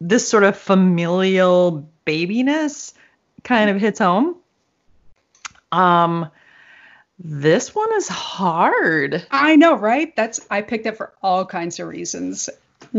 [0.02, 2.93] this sort of familial babiness
[3.43, 4.36] kind of hits home
[5.71, 6.30] um
[7.19, 9.26] this one is hard.
[9.32, 10.15] I know, right?
[10.15, 12.50] That's I picked it for all kinds of reasons.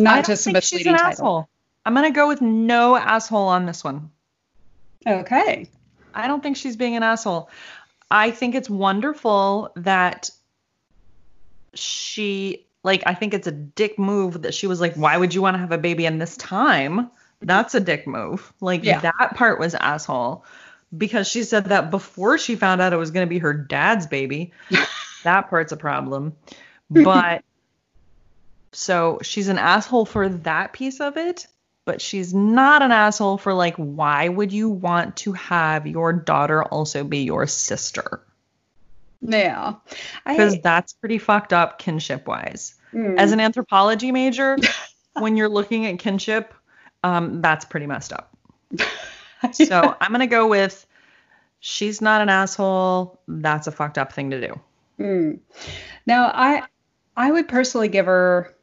[0.03, 1.09] Not just a misleading title.
[1.09, 1.49] Asshole.
[1.85, 4.11] I'm gonna go with no asshole on this one.
[5.07, 5.69] Okay.
[6.15, 7.51] I don't think she's being an asshole.
[8.11, 10.31] I think it's wonderful that
[11.75, 15.43] she like I think it's a dick move that she was like, why would you
[15.43, 17.11] want to have a baby in this time?
[17.41, 18.53] That's a dick move.
[18.61, 19.01] Like yeah.
[19.01, 20.45] that part was asshole.
[20.97, 24.53] Because she said that before she found out it was gonna be her dad's baby.
[25.25, 26.35] that part's a problem.
[26.91, 27.45] But
[28.73, 31.47] so she's an asshole for that piece of it,
[31.85, 36.63] but she's not an asshole for like, why would you want to have your daughter
[36.63, 38.21] also be your sister?
[39.21, 39.75] Yeah.
[40.27, 42.75] Because that's pretty fucked up kinship wise.
[42.93, 43.19] Mm.
[43.19, 44.57] As an anthropology major,
[45.19, 46.55] when you're looking at kinship,
[47.03, 48.37] um, that's pretty messed up.
[49.53, 50.87] so I'm going to go with
[51.61, 53.19] she's not an asshole.
[53.27, 54.61] That's a fucked up thing to do.
[54.99, 55.39] Mm.
[56.07, 56.63] Now, I
[57.17, 58.55] I would personally give her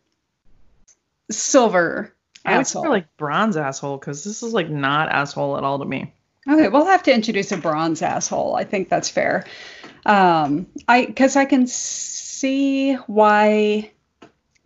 [1.31, 5.79] silver I would say like bronze asshole because this is like not asshole at all
[5.79, 6.13] to me.
[6.47, 8.55] Okay, we'll have to introduce a bronze asshole.
[8.55, 9.45] I think that's fair.
[10.05, 13.91] Um, I because I can see why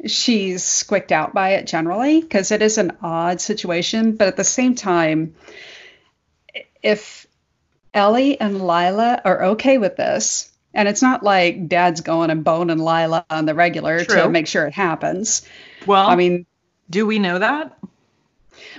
[0.05, 4.43] she's squicked out by it generally because it is an odd situation, but at the
[4.43, 5.35] same time,
[6.83, 7.25] if
[7.93, 12.79] Ellie and Lila are okay with this, and it's not like Dad's going and boning
[12.79, 14.23] Lila on the regular True.
[14.23, 15.47] to make sure it happens.
[15.85, 16.45] Well, I mean,
[16.89, 17.77] do we know that?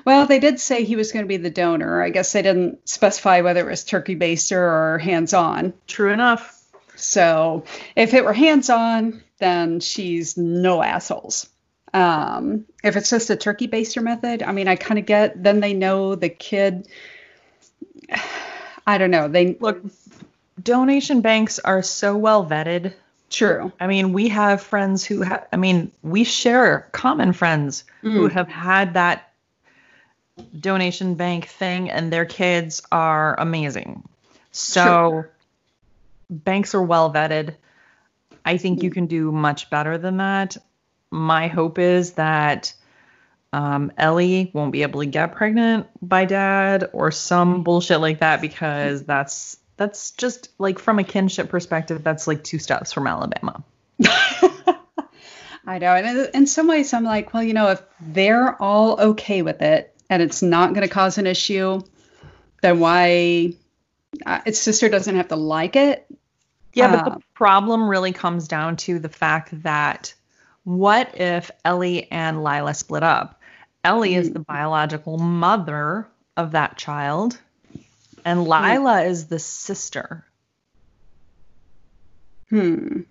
[0.04, 2.02] Well, they did say he was going to be the donor.
[2.02, 5.72] I guess they didn't specify whether it was turkey baster or hands on.
[5.86, 6.56] True enough.
[6.96, 7.64] So
[7.96, 11.48] if it were hands on, then she's no assholes.
[11.92, 15.42] Um, if it's just a turkey baster method, I mean, I kind of get.
[15.42, 16.88] Then they know the kid.
[18.86, 19.28] I don't know.
[19.28, 19.82] They look.
[20.62, 22.92] Donation banks are so well vetted
[23.30, 23.72] True.
[23.78, 28.12] I mean, we have friends who have, I mean, we share common friends mm.
[28.12, 29.32] who have had that
[30.58, 34.02] donation bank thing and their kids are amazing.
[34.50, 35.30] So sure.
[36.28, 37.54] banks are well vetted.
[38.44, 40.56] I think you can do much better than that.
[41.12, 42.74] My hope is that
[43.52, 48.40] um, Ellie won't be able to get pregnant by dad or some bullshit like that
[48.40, 53.64] because that's that's just like from a kinship perspective, that's like two steps from Alabama.
[55.66, 55.94] I know.
[55.94, 59.96] And in some ways, I'm like, well, you know, if they're all okay with it
[60.10, 61.80] and it's not going to cause an issue,
[62.60, 63.54] then why
[64.26, 66.04] uh, its sister doesn't have to like it?
[66.74, 70.12] Yeah, but the um, problem really comes down to the fact that
[70.64, 73.40] what if Ellie and Lila split up?
[73.82, 74.34] Ellie is mm.
[74.34, 77.40] the biological mother of that child
[78.24, 78.50] and hmm.
[78.50, 80.24] Lila is the sister.
[82.48, 83.02] Hmm.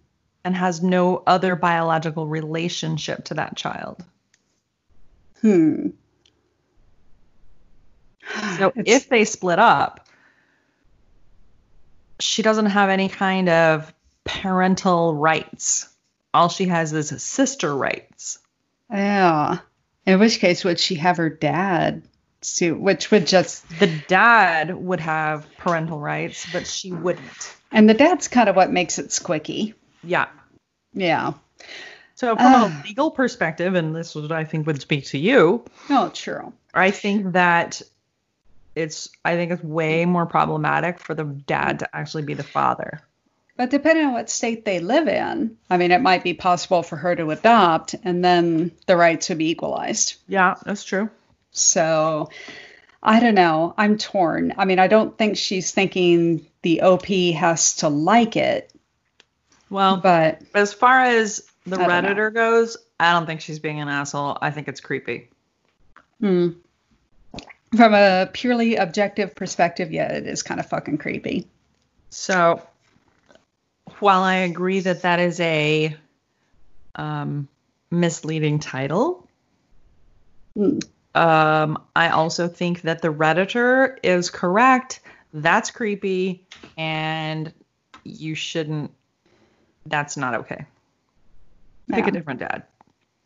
[0.43, 4.04] And has no other biological relationship to that child.
[5.41, 5.89] Hmm.
[8.58, 8.89] So it's...
[8.89, 10.08] if they split up,
[12.19, 13.93] she doesn't have any kind of
[14.24, 15.88] parental rights.
[16.34, 18.39] All she has is sister rights.
[18.91, 19.60] Yeah.
[20.06, 22.04] In which case, would she have her dad
[22.41, 27.56] suit, which would just the dad would have parental rights, but she wouldn't.
[27.71, 29.73] And the dad's kind of what makes it squicky.
[30.04, 30.28] Yeah.
[30.93, 31.34] Yeah.
[32.15, 35.17] So from uh, a legal perspective, and this is what I think would speak to
[35.17, 35.63] you.
[35.89, 36.52] Oh, true.
[36.73, 37.82] I think that
[38.75, 43.02] it's I think it's way more problematic for the dad to actually be the father.
[43.56, 46.95] But depending on what state they live in, I mean, it might be possible for
[46.95, 50.15] her to adopt, and then the rights would be equalized.
[50.30, 51.10] Yeah, that's true.
[51.52, 52.30] So
[53.02, 53.74] I don't know.
[53.78, 54.54] I'm torn.
[54.58, 58.74] I mean, I don't think she's thinking the OP has to like it.
[59.70, 64.38] Well, but as far as the Redditor goes, I don't think she's being an asshole.
[64.42, 65.30] I think it's creepy.
[66.22, 66.56] Mm.
[67.76, 71.48] From a purely objective perspective, yeah, it is kind of fucking creepy.
[72.10, 72.68] So,
[74.00, 75.96] while I agree that that is a
[76.96, 77.48] um,
[77.92, 79.28] misleading title,
[80.58, 80.84] mm.
[81.15, 85.02] Um, I also think that the Redditor is correct.
[85.34, 86.45] That's creepy,
[86.78, 87.54] and
[88.04, 88.91] you shouldn't.
[89.86, 90.65] That's not okay.
[91.89, 92.08] Pick yeah.
[92.08, 92.63] a different dad.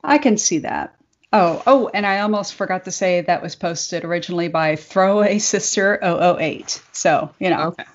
[0.03, 0.95] I can see that.
[1.31, 5.99] Oh, oh, and I almost forgot to say that was posted originally by Throwaway Sister
[6.03, 6.81] 008.
[6.91, 7.69] So, you know.
[7.69, 7.85] Okay.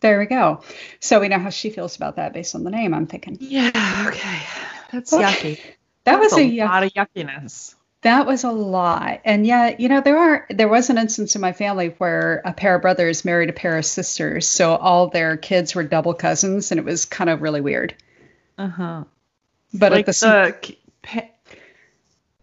[0.00, 0.62] There we go.
[0.98, 3.36] So we know how she feels about that based on the name, I'm thinking.
[3.38, 4.40] Yeah, okay.
[4.90, 5.60] That's yucky.
[6.04, 7.74] That That's was a, a lot of yuckiness.
[8.02, 9.20] That was a lot.
[9.24, 12.52] And yet, you know, there are there was an instance in my family where a
[12.52, 14.48] pair of brothers married a pair of sisters.
[14.48, 17.94] So all their kids were double cousins and it was kind of really weird.
[18.56, 19.04] Uh-huh.
[19.74, 21.28] But like at the, the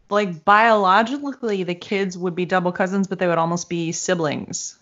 [0.09, 4.77] like biologically the kids would be double cousins, but they would almost be siblings.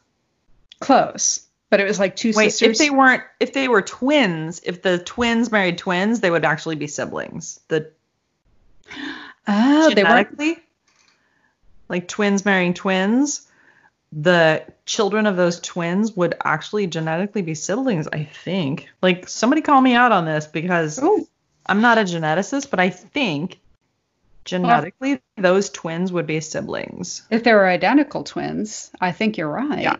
[0.81, 1.41] Close.
[1.69, 2.71] But it was like two Wait, sisters.
[2.71, 6.75] if they weren't if they were twins, if the twins married twins, they would actually
[6.75, 7.61] be siblings.
[7.69, 7.91] The
[9.47, 10.57] Oh, they
[11.89, 13.47] like twins marrying twins,
[14.11, 18.87] the children of those twins would actually genetically be siblings, I think.
[19.01, 21.27] Like somebody call me out on this because Ooh.
[21.65, 23.59] I'm not a geneticist, but I think
[24.45, 27.23] genetically well, those twins would be siblings.
[27.29, 29.81] If they were identical twins, I think you're right.
[29.81, 29.95] Yeah.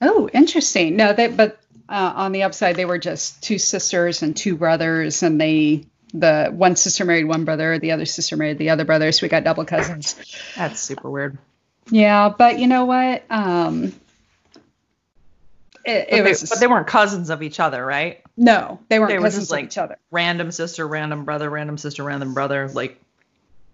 [0.00, 0.96] Oh, interesting.
[0.96, 5.22] No, they but uh, on the upside they were just two sisters and two brothers
[5.22, 9.10] and they the one sister married one brother, the other sister married the other brother,
[9.12, 10.14] so we got double cousins.
[10.56, 11.36] That's super weird.
[11.90, 13.24] Yeah, but you know what?
[13.28, 13.92] Um
[15.84, 18.22] it, it but was, they, but they weren't cousins of each other, right?
[18.36, 19.98] No, they weren't they cousins were just, like, of each other.
[20.10, 22.68] Random sister, random brother, random sister, random brother.
[22.68, 22.98] Like,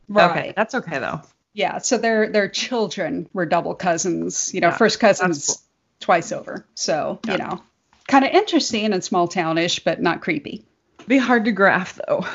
[0.09, 0.31] right.
[0.31, 1.21] okay, that's okay though.
[1.53, 4.53] Yeah, so their their children were double cousins.
[4.53, 5.57] You know, yeah, first cousins cool.
[6.01, 6.67] twice over.
[6.75, 7.33] So yeah.
[7.33, 7.63] you know,
[8.09, 10.65] kind of interesting and small townish, but not creepy.
[11.07, 12.27] Be hard to graph though.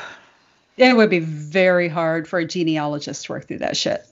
[0.76, 4.06] It would be very hard for a genealogist to work through that shit.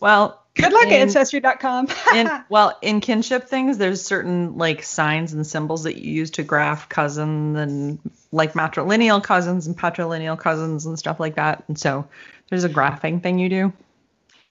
[0.00, 1.88] Well, good luck, in, ancestry.com.
[2.14, 6.42] in, well, in kinship things, there's certain like signs and symbols that you use to
[6.42, 7.98] graph cousins and
[8.32, 11.64] like matrilineal cousins and patrilineal cousins and stuff like that.
[11.68, 12.06] And so
[12.48, 13.72] there's a graphing thing you do.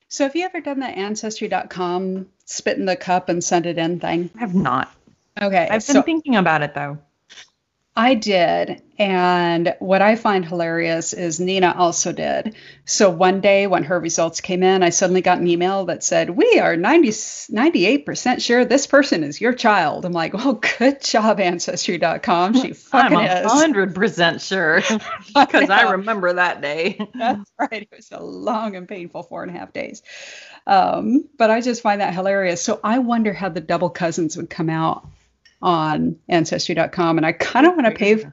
[0.07, 3.99] So have you ever done the ancestry.com spit in the cup and send it in
[3.99, 4.31] thing?
[4.35, 4.91] I have not.
[5.39, 5.63] Okay.
[5.63, 6.97] I've been so, thinking about it though.
[7.99, 8.81] I did.
[8.97, 12.55] And what I find hilarious is Nina also did.
[12.85, 16.29] So one day when her results came in, I suddenly got an email that said,
[16.29, 20.05] We are 90, 98% sure this person is your child.
[20.05, 22.53] I'm like, Well, good job, Ancestry.com.
[22.53, 23.51] She fucking I'm is.
[23.51, 24.79] 100% sure
[25.35, 26.97] because I, I, remember that day.
[27.13, 27.81] That's right.
[27.81, 30.03] It was a long and painful four and a half days.
[30.65, 32.61] Um, but I just find that hilarious.
[32.61, 35.05] So I wonder how the double cousins would come out
[35.61, 38.31] on ancestry.com and I kind of want to pay I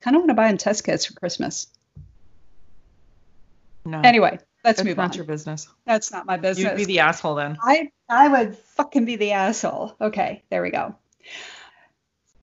[0.00, 1.68] kind of want to buy in test kits for Christmas.
[3.84, 4.00] No.
[4.00, 4.84] Anyway, let's move on.
[4.84, 5.16] That's move not on.
[5.16, 5.68] your business.
[5.86, 6.70] That's not my business.
[6.70, 7.58] You'd be the asshole then.
[7.62, 9.94] I I would fucking be the asshole.
[10.00, 10.96] Okay, there we go.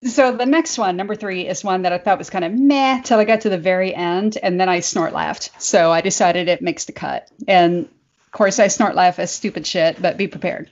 [0.03, 3.01] So the next one, number three, is one that I thought was kind of meh
[3.03, 5.51] till I got to the very end, and then I snort laughed.
[5.61, 7.29] So I decided it makes the cut.
[7.47, 7.85] And
[8.25, 10.71] of course, I snort laugh as stupid shit, but be prepared.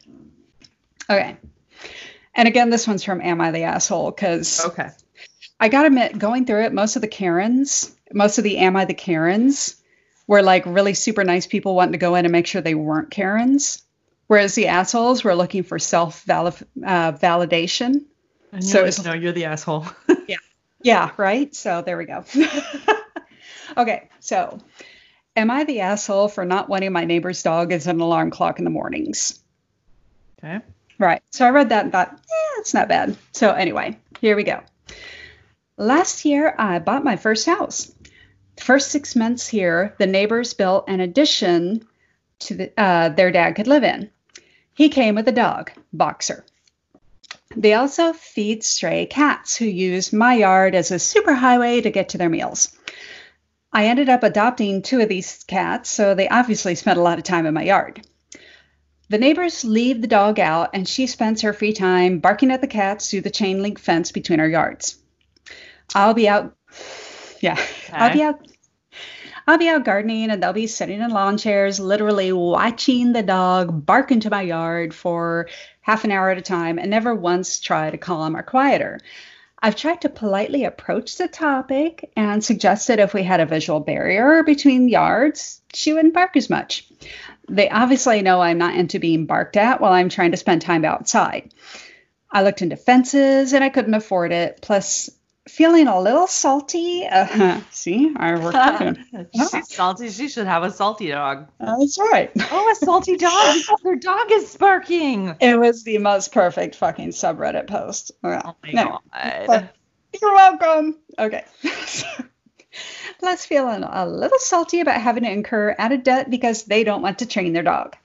[1.07, 1.37] Okay.
[2.39, 4.11] And again, this one's from Am I the Asshole?
[4.11, 4.91] Because okay.
[5.59, 8.85] I gotta admit, going through it, most of the Karens, most of the Am I
[8.85, 9.75] the Karens
[10.25, 13.11] were like really super nice people wanting to go in and make sure they weren't
[13.11, 13.83] Karens.
[14.27, 18.05] Whereas the assholes were looking for self uh, validation.
[18.61, 19.85] So it's no, you're the asshole.
[20.29, 20.37] yeah.
[20.81, 21.53] Yeah, right?
[21.53, 22.23] So there we go.
[23.77, 24.59] okay, so
[25.35, 28.63] am I the asshole for not wanting my neighbor's dog as an alarm clock in
[28.63, 29.43] the mornings?
[30.37, 30.61] Okay.
[30.99, 31.21] Right.
[31.31, 33.15] So I read that and thought, yeah, it's not bad.
[33.31, 34.61] So anyway, here we go.
[35.77, 37.91] Last year, I bought my first house.
[38.59, 41.87] First six months here, the neighbors built an addition
[42.39, 44.09] to the, uh, their dad could live in.
[44.73, 46.45] He came with a dog, Boxer.
[47.55, 52.17] They also feed stray cats who use my yard as a superhighway to get to
[52.17, 52.77] their meals.
[53.71, 57.23] I ended up adopting two of these cats, so they obviously spent a lot of
[57.23, 58.05] time in my yard.
[59.09, 62.67] The neighbors leave the dog out, and she spends her free time barking at the
[62.67, 64.97] cats through the chain link fence between our yards.
[65.93, 66.55] I'll be out.
[67.41, 67.93] Yeah, okay.
[67.93, 68.47] I'll be out.
[69.47, 73.85] I'll be out gardening, and they'll be sitting in lawn chairs, literally watching the dog
[73.85, 75.47] bark into my yard for
[75.79, 78.99] half an hour at a time, and never once try to calm or quiet her.
[79.61, 84.43] I've tried to politely approach the topic and suggested if we had a visual barrier
[84.43, 86.89] between yards, she wouldn't bark as much.
[87.49, 90.85] They obviously know I'm not into being barked at while I'm trying to spend time
[90.85, 91.53] outside.
[92.31, 94.59] I looked into fences and I couldn't afford it.
[94.61, 95.09] Plus,
[95.47, 97.05] feeling a little salty.
[97.05, 98.99] Uh, see, I worked.
[99.51, 100.09] She's salty.
[100.09, 101.47] She should have a salty dog.
[101.59, 102.31] that's right.
[102.51, 105.35] Oh, a salty dog their dog is barking.
[105.39, 108.11] It was the most perfect fucking subreddit post.
[108.23, 108.99] oh my no.
[109.13, 109.69] god.
[110.19, 110.97] You're welcome.
[111.17, 111.45] Okay.
[113.19, 117.19] Plus, feeling a little salty about having to incur added debt because they don't want
[117.19, 117.95] to train their dog.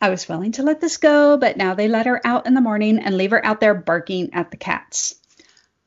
[0.00, 2.62] I was willing to let this go, but now they let her out in the
[2.62, 5.16] morning and leave her out there barking at the cats.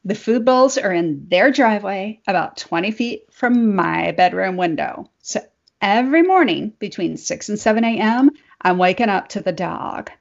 [0.05, 5.09] The food bowls are in their driveway about 20 feet from my bedroom window.
[5.23, 5.41] So
[5.81, 8.29] every morning between 6 and 7 a.m.,
[8.61, 10.11] I'm waking up to the dog.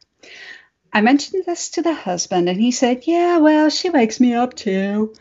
[0.92, 4.54] I mentioned this to the husband, and he said, Yeah, well, she wakes me up
[4.54, 5.14] too.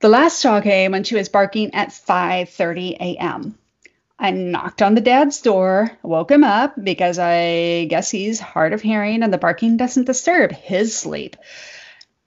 [0.00, 3.58] The last dog came when she was barking at 5:30 a.m.
[4.18, 8.80] I knocked on the dad's door, woke him up because I guess he's hard of
[8.80, 11.36] hearing and the barking doesn't disturb his sleep.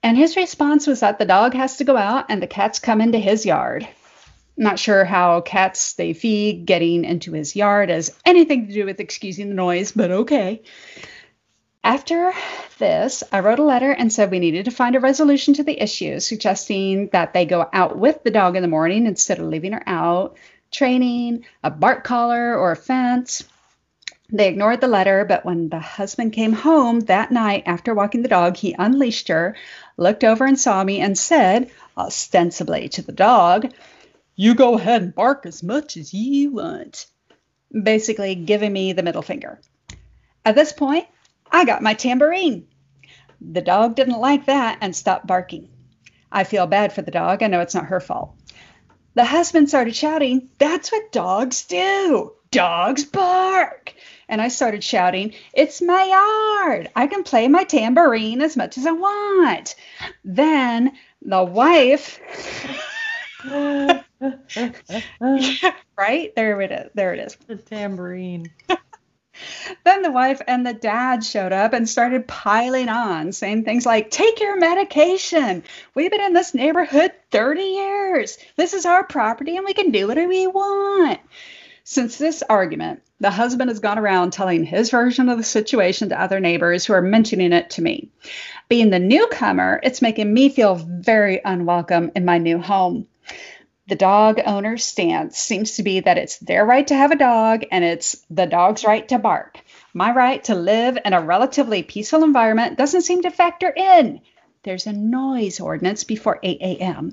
[0.04, 3.02] And his response was that the dog has to go out and the cats come
[3.02, 3.88] into his yard.
[4.56, 9.00] Not sure how cats they feed getting into his yard has anything to do with
[9.00, 10.62] excusing the noise, but okay.
[11.86, 12.32] After
[12.80, 15.82] this, I wrote a letter and said we needed to find a resolution to the
[15.82, 19.74] issue, suggesting that they go out with the dog in the morning instead of leaving
[19.74, 20.38] her out,
[20.72, 23.44] training, a bark collar, or a fence.
[24.30, 28.30] They ignored the letter, but when the husband came home that night after walking the
[28.30, 29.58] dog, he unleashed her,
[29.98, 33.74] looked over and saw me, and said, ostensibly to the dog,
[34.38, 37.08] You go ahead and bark as much as you want.
[37.72, 39.60] Basically, giving me the middle finger.
[40.46, 41.08] At this point,
[41.54, 42.68] I got my tambourine.
[43.40, 45.70] The dog didn't like that and stopped barking.
[46.32, 47.44] I feel bad for the dog.
[47.44, 48.34] I know it's not her fault.
[49.14, 52.34] The husband started shouting, That's what dogs do.
[52.50, 53.94] Dogs bark.
[54.28, 56.90] And I started shouting, It's my yard.
[56.96, 59.76] I can play my tambourine as much as I want.
[60.26, 62.20] Then the wife.
[65.98, 66.36] right?
[66.36, 66.90] There it is.
[66.96, 67.36] There it is.
[67.48, 68.52] The tambourine.
[69.84, 74.12] then the wife and the dad showed up and started piling on, saying things like,
[74.12, 75.64] Take your medication.
[75.96, 78.38] We've been in this neighborhood 30 years.
[78.56, 81.20] This is our property and we can do whatever we want.
[81.86, 86.22] Since this argument, the husband has gone around telling his version of the situation to
[86.22, 88.10] other neighbors who are mentioning it to me.
[88.70, 93.08] Being the newcomer, it's making me feel very unwelcome in my new home
[93.88, 97.66] the dog owner's stance seems to be that it's their right to have a dog
[97.70, 99.60] and it's the dog's right to bark.
[99.94, 104.22] My right to live in a relatively peaceful environment doesn't seem to factor in.
[104.64, 107.12] There's a noise ordinance before 8 a.m.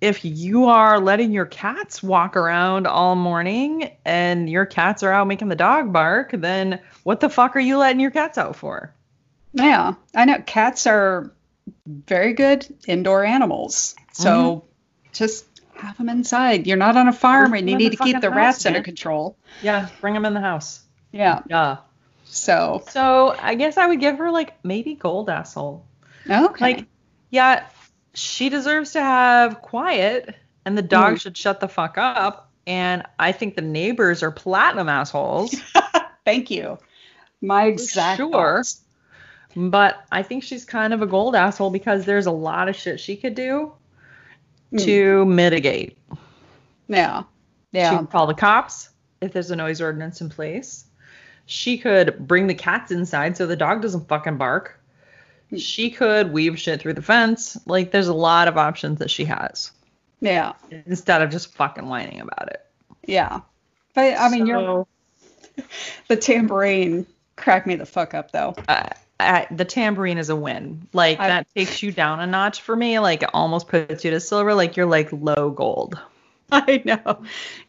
[0.00, 5.26] if you are letting your cats walk around all morning and your cats are out
[5.26, 8.94] making the dog bark, then what the fuck are you letting your cats out for?
[9.52, 11.32] Yeah, I know cats are
[11.86, 13.96] very good indoor animals.
[14.12, 14.66] So mm-hmm.
[15.12, 16.66] just have them inside.
[16.66, 19.36] You're not on a farm and you need to keep the rats under control.
[19.62, 20.82] Yeah, bring them in the house.
[21.12, 21.42] Yeah.
[21.48, 21.78] Yeah.
[22.24, 22.84] So.
[22.90, 25.84] So I guess I would give her like maybe gold asshole.
[26.28, 26.64] Okay.
[26.64, 26.86] Like,
[27.30, 27.66] yeah,
[28.14, 30.34] she deserves to have quiet
[30.64, 31.20] and the dog mm.
[31.20, 35.54] should shut the fuck up And I think the neighbors are platinum assholes.
[36.24, 36.78] Thank you.
[37.40, 38.30] My exact sure.
[38.30, 38.82] Thoughts.
[39.56, 43.00] But I think she's kind of a gold asshole because there's a lot of shit
[43.00, 43.72] she could do
[44.72, 44.84] mm.
[44.84, 45.96] to mitigate.
[46.88, 47.22] Yeah.
[47.72, 47.90] Yeah.
[47.90, 48.90] She could call the cops
[49.20, 50.84] if there's a noise ordinance in place.
[51.46, 54.78] She could bring the cats inside so the dog doesn't fucking bark.
[55.56, 57.56] She could weave shit through the fence.
[57.66, 59.72] Like there's a lot of options that she has.
[60.20, 60.52] Yeah.
[60.70, 62.64] Instead of just fucking whining about it.
[63.06, 63.40] Yeah.
[63.94, 64.86] But I mean, so, you're
[66.08, 68.54] the tambourine cracked me the fuck up though.
[68.68, 68.90] Uh,
[69.20, 70.86] uh, the tambourine is a win.
[70.92, 72.98] Like I, that takes you down a notch for me.
[72.98, 74.54] Like it almost puts you to silver.
[74.54, 75.98] Like you're like low gold.
[76.52, 77.22] I know,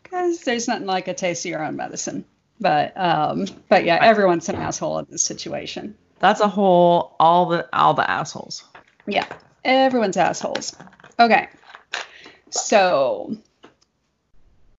[0.03, 2.23] because there's nothing like a taste of your own medicine.
[2.61, 5.95] But um, but yeah, everyone's an asshole in this situation.
[6.19, 8.63] That's a whole all the all the assholes.
[9.07, 9.25] Yeah,
[9.63, 10.75] everyone's assholes.
[11.19, 11.47] Okay,
[12.49, 13.35] so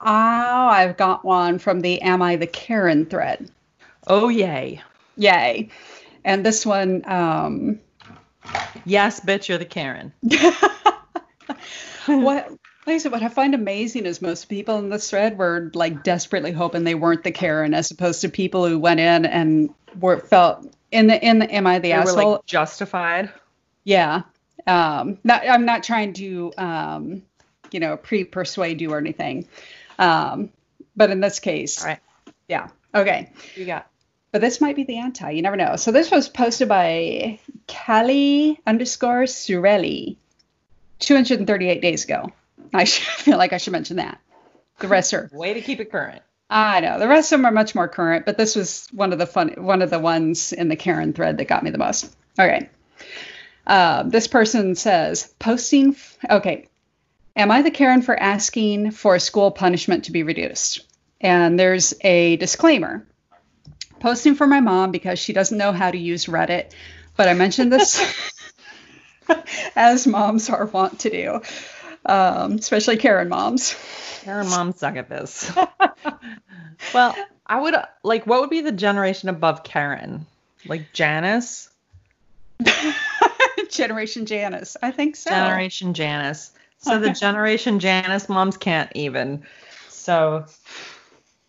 [0.00, 3.50] oh, I've got one from the Am I the Karen thread.
[4.06, 4.82] Oh yay!
[5.16, 5.70] Yay!
[6.24, 7.80] And this one, um,
[8.84, 10.12] yes, bitch, you're the Karen.
[12.06, 12.59] what
[12.90, 16.02] like I said, what I find amazing is most people in this thread were like
[16.02, 20.18] desperately hoping they weren't the Karen, as opposed to people who went in and were
[20.18, 22.16] felt in the in the am I the they asshole?
[22.16, 23.30] Were, like, justified.
[23.84, 24.22] Yeah.
[24.66, 25.18] Um.
[25.22, 27.22] Not, I'm not trying to um,
[27.70, 29.46] you know, pre-persuade you or anything.
[30.00, 30.50] Um.
[30.96, 32.00] But in this case, all right.
[32.48, 32.70] Yeah.
[32.92, 33.30] Okay.
[33.54, 33.86] You got.
[34.32, 35.30] But this might be the anti.
[35.30, 35.76] You never know.
[35.76, 37.38] So this was posted by
[37.68, 40.16] Callie underscore Surelli
[40.98, 42.32] 238 days ago.
[42.74, 44.20] I feel like I should mention that.
[44.78, 46.22] The rest are way to keep it current.
[46.48, 49.18] I know the rest of them are much more current, but this was one of
[49.18, 52.14] the fun, one of the ones in the Karen thread that got me the most.
[52.38, 52.68] Okay,
[53.66, 55.90] uh, this person says posting.
[55.90, 56.68] F- okay,
[57.36, 60.80] am I the Karen for asking for a school punishment to be reduced?
[61.20, 63.06] And there's a disclaimer.
[64.00, 66.72] Posting for my mom because she doesn't know how to use Reddit,
[67.16, 68.00] but I mentioned this
[69.76, 71.40] as moms are wont to do
[72.06, 73.76] um, especially Karen moms.
[74.22, 75.50] Karen moms suck at this.
[76.94, 80.26] well, I would like, what would be the generation above Karen?
[80.66, 81.70] Like Janice?
[83.70, 84.76] generation Janice.
[84.82, 85.30] I think so.
[85.30, 86.52] Generation Janice.
[86.78, 89.42] So the generation Janice moms can't even.
[89.88, 90.46] So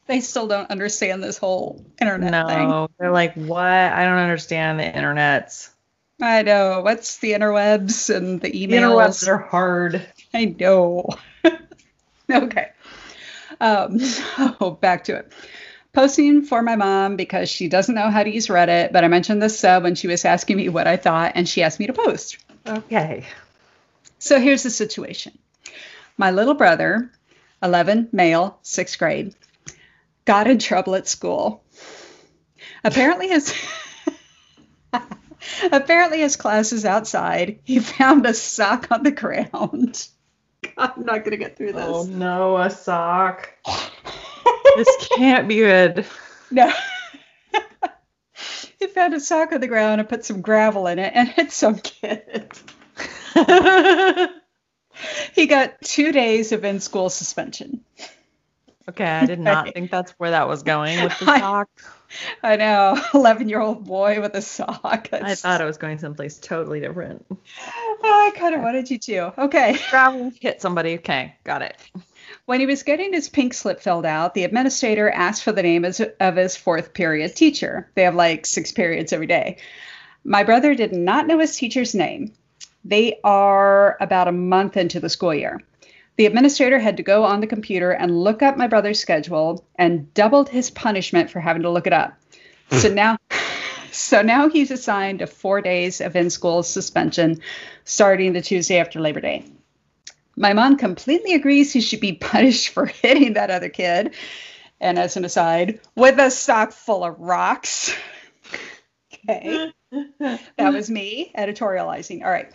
[0.08, 2.70] they still don't understand this whole internet no, thing.
[2.70, 3.64] No, they're like, what?
[3.64, 5.70] I don't understand the internets.
[6.22, 6.82] I know.
[6.82, 8.70] What's the interwebs and the emails?
[8.70, 10.06] The interwebs are hard.
[10.34, 11.08] I know.
[12.32, 12.72] okay.
[13.60, 15.32] Um, so back to it.
[15.94, 19.42] Posting for my mom because she doesn't know how to use Reddit, but I mentioned
[19.42, 21.94] this sub when she was asking me what I thought, and she asked me to
[21.94, 22.38] post.
[22.66, 23.26] Okay.
[24.20, 25.38] So here's the situation.
[26.18, 27.12] My little brother,
[27.62, 29.36] 11, male, sixth grade,
[30.24, 31.64] got in trouble at school.
[32.84, 33.54] Apparently his
[35.72, 37.60] apparently his class is outside.
[37.64, 40.08] He found a sock on the ground.
[40.64, 41.86] God, I'm not going to get through this.
[41.88, 43.50] Oh, no, a sock.
[44.76, 46.06] this can't be good.
[46.54, 46.70] No.
[48.78, 51.50] he found a sock on the ground and put some gravel in it and hit
[51.54, 52.52] some kid.
[55.34, 57.86] he got two days of in school suspension.
[58.90, 61.70] Okay, I did not think that's where that was going with the sock.
[61.78, 61.90] I
[62.56, 65.10] know, eleven-year-old boy with a sock.
[65.10, 65.24] That's...
[65.24, 67.26] I thought it was going someplace totally different.
[67.30, 69.42] Oh, I kind of wanted you to.
[69.44, 69.74] Okay.
[69.74, 70.96] Travel hit somebody.
[70.96, 71.78] Okay, got it.
[72.46, 75.86] When he was getting his pink slip filled out, the administrator asked for the name
[75.86, 77.90] of his fourth period teacher.
[77.96, 79.58] They have like six periods every day.
[80.24, 82.34] My brother did not know his teacher's name.
[82.84, 85.62] They are about a month into the school year.
[86.22, 90.14] The administrator had to go on the computer and look up my brother's schedule and
[90.14, 92.14] doubled his punishment for having to look it up.
[92.70, 93.18] so now
[93.92, 97.42] so now he's assigned to 4 days of in-school suspension
[97.86, 99.46] starting the Tuesday after Labor Day.
[100.36, 104.14] My mom completely agrees he should be punished for hitting that other kid.
[104.80, 107.96] And as an aside, with a sock full of rocks.
[109.28, 109.72] okay.
[110.20, 112.24] That was me editorializing.
[112.24, 112.52] All right.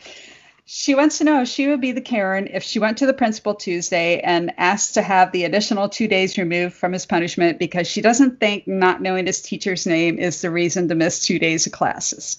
[0.68, 3.12] She wants to know if she would be the Karen if she went to the
[3.12, 7.86] principal Tuesday and asked to have the additional two days removed from his punishment because
[7.86, 11.66] she doesn't think not knowing his teacher's name is the reason to miss two days
[11.66, 12.38] of classes.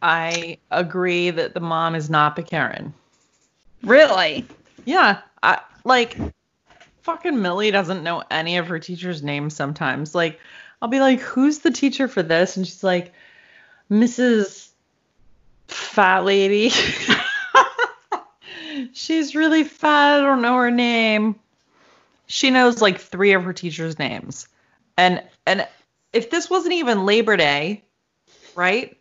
[0.00, 2.94] I agree that the mom is not the Karen.
[3.82, 4.46] Really?
[4.84, 5.18] Yeah.
[5.42, 6.16] I, like,
[7.02, 10.14] fucking Millie doesn't know any of her teacher's names sometimes.
[10.14, 10.38] Like,
[10.80, 12.56] I'll be like, who's the teacher for this?
[12.56, 13.12] And she's like,
[13.90, 14.68] Mrs.
[15.66, 16.70] Fat Lady.
[18.92, 20.20] She's really fat.
[20.20, 21.36] I don't know her name.
[22.26, 24.48] she knows like three of her teachers' names.
[24.96, 25.66] And and
[26.12, 27.84] if this wasn't even Labor Day,
[28.54, 28.96] right?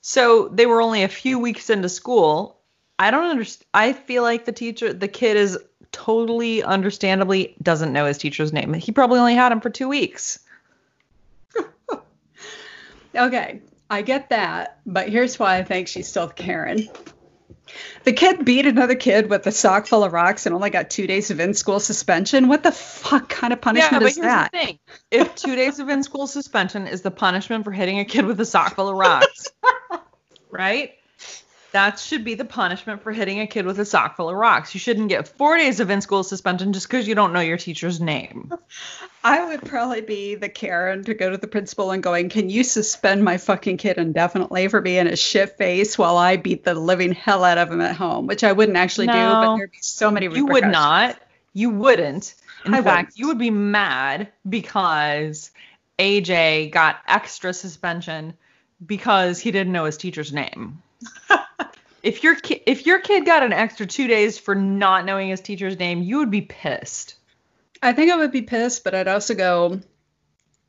[0.00, 2.58] So they were only a few weeks into school.
[2.98, 3.66] I don't understand.
[3.74, 5.58] I feel like the teacher, the kid is
[5.92, 8.72] totally understandably doesn't know his teacher's name.
[8.74, 10.38] He probably only had him for two weeks.
[13.14, 16.88] okay, I get that, but here's why I think she's still Karen.
[18.04, 21.06] The kid beat another kid with a sock full of rocks and only got two
[21.06, 22.48] days of in-school suspension.
[22.48, 24.50] What the fuck kind of punishment yeah, is that?
[25.10, 28.46] If two days of in-school suspension is the punishment for hitting a kid with a
[28.46, 29.48] sock full of rocks,
[30.50, 30.92] right?
[31.72, 34.74] That should be the punishment for hitting a kid with a sock full of rocks.
[34.74, 37.56] You shouldn't get four days of in school suspension just because you don't know your
[37.56, 38.52] teacher's name.
[39.22, 42.64] I would probably be the Karen to go to the principal and going, Can you
[42.64, 47.12] suspend my fucking kid indefinitely for being a shit face while I beat the living
[47.12, 48.26] hell out of him at home?
[48.26, 51.18] Which I wouldn't actually no, do, but there'd be so many You would not.
[51.52, 52.34] You wouldn't.
[52.64, 53.18] In I fact, wouldn't.
[53.18, 55.50] you would be mad because
[55.98, 58.34] AJ got extra suspension
[58.84, 60.82] because he didn't know his teacher's name.
[62.02, 65.40] if your ki- if your kid got an extra two days for not knowing his
[65.40, 67.16] teacher's name, you would be pissed.
[67.82, 69.80] I think I would be pissed, but I'd also go,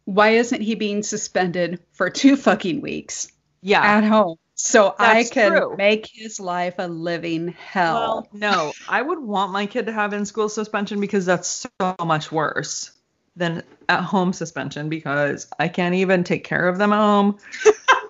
[0.06, 3.32] why isn't he being suspended for two fucking weeks?
[3.62, 3.82] Yeah.
[3.82, 4.38] At home.
[4.56, 5.76] So That's I can true.
[5.76, 7.96] make his life a living hell.
[7.96, 11.96] Well, no, I would want my kid to have in school suspension because that's so
[12.06, 12.92] much worse
[13.36, 17.38] than at home suspension because I can't even take care of them at home.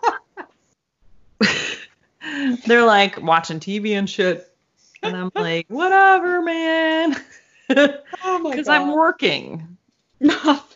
[2.65, 4.47] They're like watching TV and shit.
[5.03, 7.15] And I'm like, whatever, man.
[7.69, 9.77] oh Because I'm working.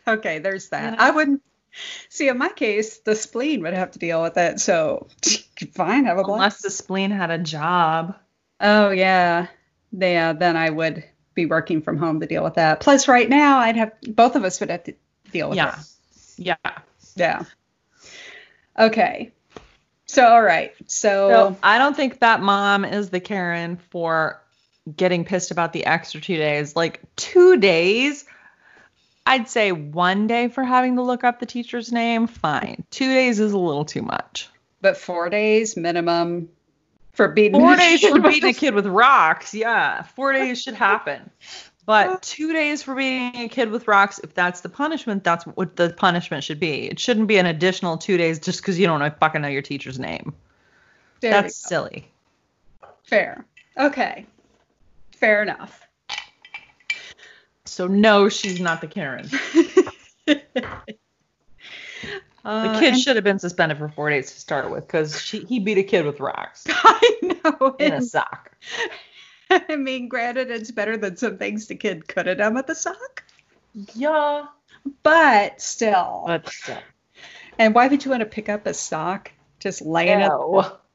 [0.07, 0.99] okay, there's that.
[0.99, 1.41] I wouldn't
[2.09, 4.59] see in my case, the spleen would have to deal with it.
[4.59, 5.07] So
[5.73, 6.35] fine, have a blast.
[6.35, 8.15] Unless the spleen had a job.
[8.59, 9.47] Oh yeah.
[9.91, 11.03] Yeah, then I would
[11.35, 12.79] be working from home to deal with that.
[12.79, 14.93] Plus right now I'd have both of us would have to
[15.31, 15.79] deal with yeah.
[15.79, 15.85] it.
[16.37, 16.55] Yeah.
[16.63, 16.79] Yeah.
[17.15, 17.43] Yeah.
[18.77, 19.31] Okay.
[20.07, 20.73] So all right.
[20.87, 24.41] So, so I don't think that mom is the Karen for
[24.95, 26.75] getting pissed about the extra two days.
[26.75, 28.25] Like two days,
[29.25, 32.83] I'd say one day for having to look up the teacher's name, fine.
[32.91, 34.49] Two days is a little too much.
[34.81, 36.49] But four days minimum
[37.13, 39.53] for beating four days for beating a kid with rocks.
[39.53, 41.31] Yeah, four days should happen.
[41.85, 45.75] But two days for beating a kid with rocks, if that's the punishment, that's what
[45.75, 46.89] the punishment should be.
[46.89, 49.61] It shouldn't be an additional two days just because you don't know, fucking know your
[49.61, 50.33] teacher's name.
[51.19, 52.09] There that's silly.
[53.03, 53.45] Fair.
[53.77, 54.25] Okay.
[55.11, 55.87] Fair enough.
[57.65, 59.29] So no, she's not the Karen.
[62.45, 65.19] Uh, the kid and, should have been suspended for four days to start with because
[65.19, 66.63] he beat a kid with rocks.
[66.69, 67.75] I know.
[67.79, 68.51] In a sock.
[69.69, 72.75] I mean, granted, it's better than some things the kid could have done with the
[72.75, 73.23] sock.
[73.93, 74.45] Yeah.
[75.03, 76.23] But still.
[76.25, 76.79] But still.
[77.57, 79.31] And why would you want to pick up a sock?
[79.59, 80.31] Just laying it?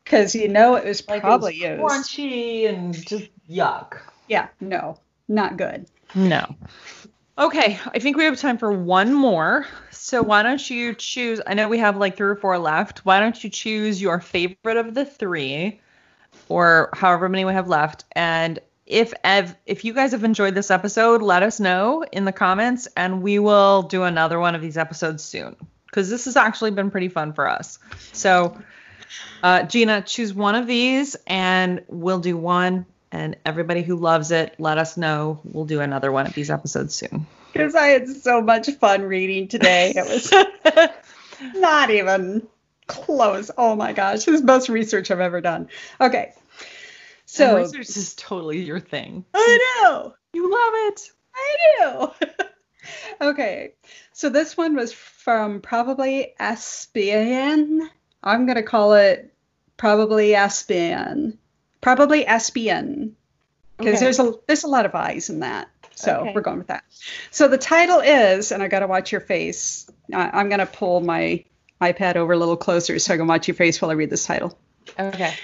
[0.05, 2.18] Because you know it was like probably it was used.
[2.18, 3.98] crunchy and just yuck.
[4.28, 4.98] Yeah, no,
[5.28, 5.86] not good.
[6.14, 6.57] No.
[7.38, 9.66] Okay, I think we have time for one more.
[9.90, 11.40] So why don't you choose?
[11.46, 13.05] I know we have like three or four left.
[13.05, 15.80] Why don't you choose your favorite of the three?
[16.51, 18.05] Or however many we have left.
[18.12, 22.32] And if Ev, if you guys have enjoyed this episode, let us know in the
[22.32, 26.72] comments, and we will do another one of these episodes soon because this has actually
[26.72, 27.78] been pretty fun for us.
[28.12, 28.61] So,
[29.42, 32.84] uh, Gina, choose one of these, and we'll do one.
[33.12, 35.40] And everybody who loves it, let us know.
[35.44, 37.26] We'll do another one of these episodes soon.
[37.53, 39.92] Because I had so much fun reading today.
[39.96, 40.32] It was
[41.55, 42.46] not even
[42.86, 43.51] close.
[43.57, 45.68] Oh my gosh, this is the most research I've ever done.
[46.01, 46.32] Okay,
[47.30, 49.24] so and is totally your thing.
[49.32, 50.14] I know.
[50.32, 51.10] You love it.
[51.32, 52.44] I do.
[53.28, 53.74] okay.
[54.12, 57.82] So this one was from probably SBN.
[58.24, 59.32] I'm going to call it
[59.76, 61.36] probably SBN.
[61.80, 63.12] Probably SBN.
[63.78, 64.04] Because okay.
[64.04, 65.68] there's a there's a lot of eyes in that.
[65.94, 66.32] So okay.
[66.34, 66.82] we're going with that.
[67.30, 69.88] So the title is, and I got to watch your face.
[70.12, 71.44] I, I'm going to pull my
[71.80, 74.26] iPad over a little closer so I can watch your face while I read this
[74.26, 74.58] title.
[74.98, 75.34] Okay.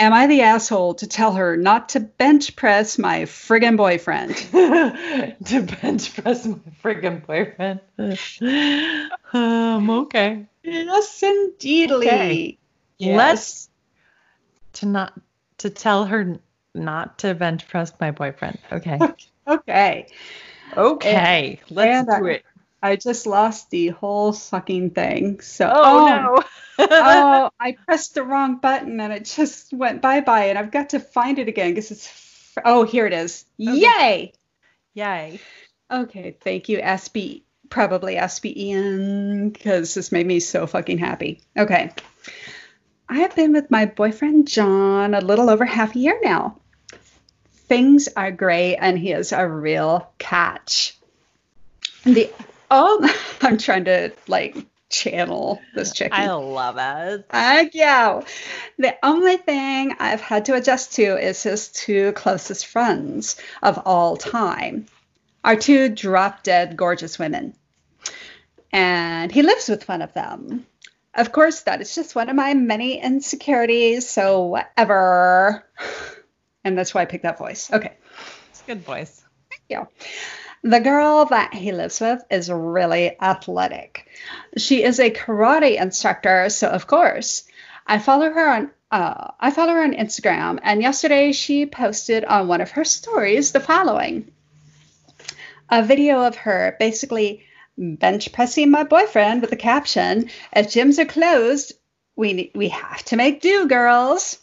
[0.00, 4.36] Am I the asshole to tell her not to bench press my friggin' boyfriend?
[5.46, 7.80] to bench press my friggin' boyfriend.
[9.32, 10.46] um, okay.
[10.62, 12.06] Yes, indeedly.
[12.06, 12.58] Okay.
[12.98, 13.16] Yes.
[13.16, 13.70] Let's
[14.74, 15.20] to not
[15.58, 16.38] to tell her
[16.74, 18.58] not to bench press my boyfriend.
[18.70, 18.98] Okay.
[19.48, 20.06] okay.
[20.76, 21.58] Okay.
[21.60, 22.44] And, Let's and do it.
[22.82, 25.40] I just lost the whole fucking thing.
[25.40, 26.26] So oh, um,
[26.78, 26.86] oh no.
[26.90, 30.90] oh, I pressed the wrong button and it just went bye bye, and I've got
[30.90, 32.54] to find it again because it's.
[32.64, 33.44] oh, here it is.
[33.60, 33.80] Okay.
[33.80, 34.32] Yay!
[34.94, 35.40] Yay!
[35.90, 37.42] Okay, thank you, SB.
[37.70, 41.40] Probably SBEN, because this made me so fucking happy.
[41.56, 41.90] Okay.
[43.08, 46.58] I have been with my boyfriend John a little over half a year now.
[47.68, 50.96] Things are great, and he is a real catch.
[52.04, 52.30] The
[52.70, 54.56] oh, I'm trying to like
[54.90, 56.18] channel this chicken.
[56.18, 57.26] I love it.
[57.30, 58.22] Heck yeah.
[58.78, 64.16] The only thing I've had to adjust to is his two closest friends of all
[64.16, 64.86] time.
[65.44, 67.54] Our two drop dead gorgeous women.
[68.72, 70.66] And he lives with one of them.
[71.14, 75.64] Of course, that is just one of my many insecurities, so whatever.
[76.64, 77.72] And that's why I picked that voice.
[77.72, 77.92] Okay.
[78.50, 79.24] It's a good voice.
[79.48, 79.88] Thank you.
[80.62, 84.06] The girl that he lives with is really athletic.
[84.56, 87.44] She is a karate instructor, so of course,
[87.86, 92.48] I follow her on uh, I follow her on Instagram, and yesterday she posted on
[92.48, 94.32] one of her stories the following:
[95.68, 97.44] a video of her basically
[97.76, 101.74] bench pressing my boyfriend with the caption, "If gyms are closed,
[102.16, 104.38] we we have to make do, girls."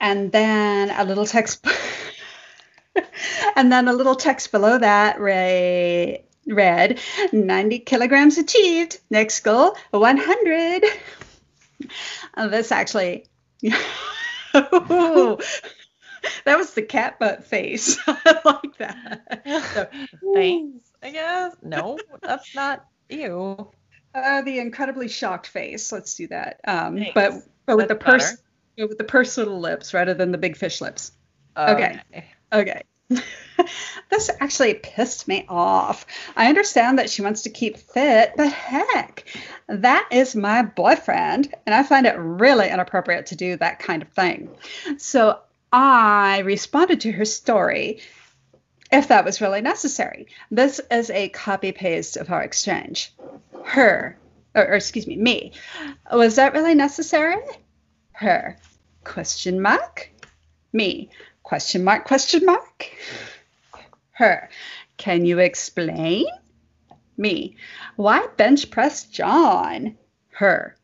[0.00, 1.66] And then a little text.
[3.56, 7.00] and then a little text below that read, read
[7.32, 8.98] 90 kilograms achieved.
[9.10, 10.84] Next goal 100.
[12.34, 13.26] Uh, this actually.
[14.52, 15.38] that
[16.46, 17.98] was the cat butt face.
[18.06, 19.42] I like that.
[19.74, 19.86] So,
[20.34, 21.56] Thanks, I guess.
[21.62, 23.70] No, that's not you.
[24.14, 25.92] Uh, the incredibly shocked face.
[25.92, 26.60] Let's do that.
[26.66, 27.34] Um, but
[27.66, 28.36] but with that's the purse
[28.78, 31.12] with the pursed little lips rather than the big fish lips.
[31.56, 32.00] Okay.
[32.10, 32.26] Okay.
[32.52, 32.82] Okay.
[34.10, 36.06] this actually pissed me off.
[36.36, 39.24] I understand that she wants to keep fit, but heck,
[39.68, 44.08] that is my boyfriend, and I find it really inappropriate to do that kind of
[44.10, 44.50] thing.
[44.98, 45.38] So
[45.72, 48.00] I responded to her story
[48.90, 50.28] if that was really necessary.
[50.50, 53.12] This is a copy paste of our exchange.
[53.64, 54.18] Her,
[54.54, 55.52] or, or excuse me, me.
[56.10, 57.36] Was that really necessary?
[58.12, 58.56] Her.
[59.04, 60.10] Question mark.
[60.72, 61.10] Me.
[61.48, 62.92] Question mark, question mark.
[64.10, 64.50] Her.
[64.98, 66.26] Can you explain?
[67.16, 67.56] Me.
[67.96, 69.96] Why bench press John?
[70.28, 70.76] Her.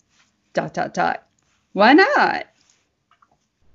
[0.55, 1.27] Dot, dot, dot.
[1.75, 2.47] Why not?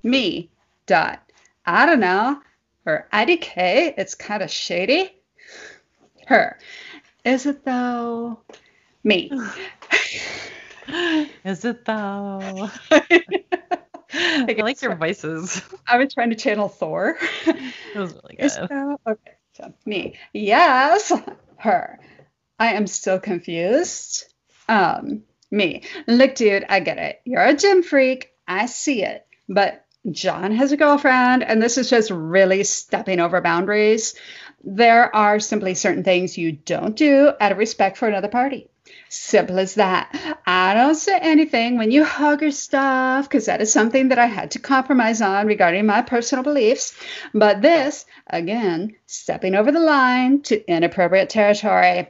[0.01, 0.49] Me.
[0.87, 1.21] Dot.
[1.63, 2.41] I don't know.
[2.87, 3.93] Or IDK.
[3.95, 5.13] It's kind of shady.
[6.25, 6.57] Her.
[7.23, 8.39] Is it though?
[9.03, 9.31] Me.
[11.45, 12.71] Is it though?
[14.13, 15.61] I like your voices.
[15.87, 17.17] I was trying to channel Thor.
[17.45, 18.51] It was really good.
[18.51, 20.15] So, okay, so me.
[20.33, 21.11] Yes,
[21.57, 21.99] her.
[22.57, 24.25] I am still confused.
[24.67, 25.83] Um, me.
[26.07, 27.21] Look, dude, I get it.
[27.25, 28.31] You're a gym freak.
[28.47, 29.25] I see it.
[29.47, 34.15] But John has a girlfriend, and this is just really stepping over boundaries.
[34.63, 38.69] There are simply certain things you don't do out of respect for another party.
[39.11, 40.37] Simple as that.
[40.45, 44.27] I don't say anything when you hug or stuff because that is something that I
[44.27, 46.95] had to compromise on regarding my personal beliefs.
[47.33, 52.07] But this, again, stepping over the line to inappropriate territory.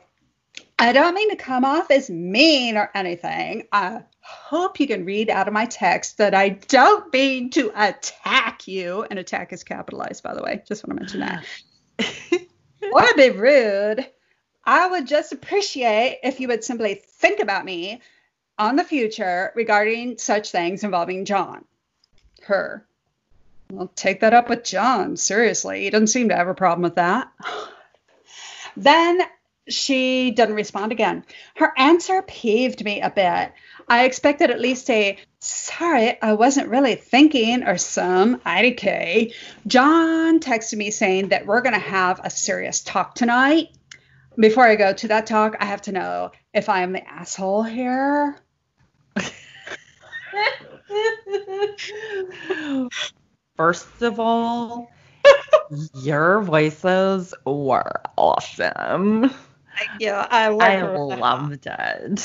[0.78, 3.68] I don't mean to come off as mean or anything.
[3.72, 8.68] I hope you can read out of my text that I don't mean to attack
[8.68, 9.06] you.
[9.10, 10.64] And attack is capitalized, by the way.
[10.68, 12.46] Just want to mention that.
[12.92, 14.06] or be rude.
[14.70, 18.02] I would just appreciate if you would simply think about me
[18.60, 21.66] on the future regarding such things involving John.
[22.44, 22.86] Her.
[23.76, 25.18] I'll take that up with John.
[25.18, 27.32] Seriously, he doesn't seem to have a problem with that.
[28.78, 29.22] then
[29.68, 31.24] she doesn't respond again.
[31.56, 33.52] Her answer peeved me a bit.
[33.88, 39.34] I expected at least a sorry, I wasn't really thinking or some IDK.
[39.66, 43.70] John texted me saying that we're going to have a serious talk tonight
[44.40, 47.64] before I go to that talk, I have to know if I am the asshole
[47.64, 48.38] here.
[53.58, 54.90] First of all,
[55.96, 59.30] your voices were awesome.
[59.78, 60.12] Thank you.
[60.12, 62.20] I, I loved it.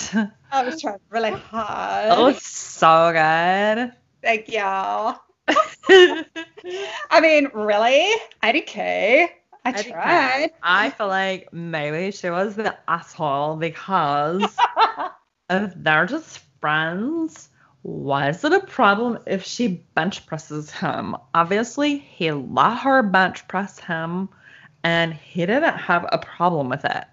[0.50, 2.12] I was trying really hard.
[2.12, 3.92] Oh, so good.
[4.22, 4.60] Thank you.
[7.10, 8.10] I mean, really?
[8.42, 9.28] IDK.
[9.64, 10.50] I tried.
[10.62, 14.56] I feel like maybe she was the asshole because
[15.50, 17.48] if they're just friends,
[17.82, 21.16] why is it a problem if she bench presses him?
[21.34, 24.28] Obviously, he let her bench press him
[24.82, 27.04] and he didn't have a problem with it.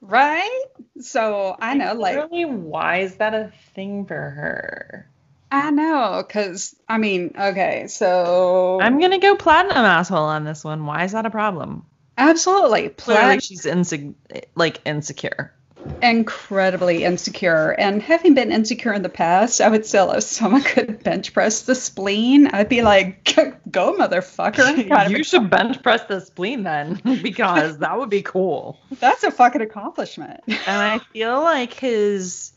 [0.00, 0.64] Right?
[1.00, 5.08] So I know, like, really, why is that a thing for her?
[5.54, 10.84] I know, because I mean, okay, so I'm gonna go platinum asshole on this one.
[10.84, 11.86] Why is that a problem?
[12.18, 12.88] Absolutely.
[12.90, 14.14] Clearly, she's insig-
[14.56, 15.54] like insecure.
[16.02, 17.70] Incredibly insecure.
[17.78, 21.62] And having been insecure in the past, I would say if someone could bench press
[21.62, 23.24] the spleen, I'd be like,
[23.70, 25.10] go, motherfucker.
[25.16, 28.80] you should bench press the spleen then, because that would be cool.
[28.98, 30.40] That's a fucking accomplishment.
[30.48, 32.52] and I feel like his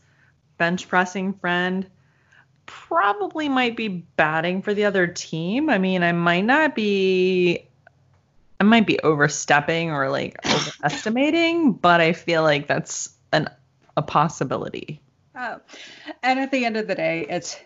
[0.56, 1.88] bench pressing friend
[2.68, 5.68] probably might be batting for the other team.
[5.70, 7.66] I mean, I might not be
[8.60, 13.48] I might be overstepping or like overestimating, but I feel like that's an
[13.96, 15.00] a possibility.
[15.34, 15.60] Oh.
[16.22, 17.56] And at the end of the day, it's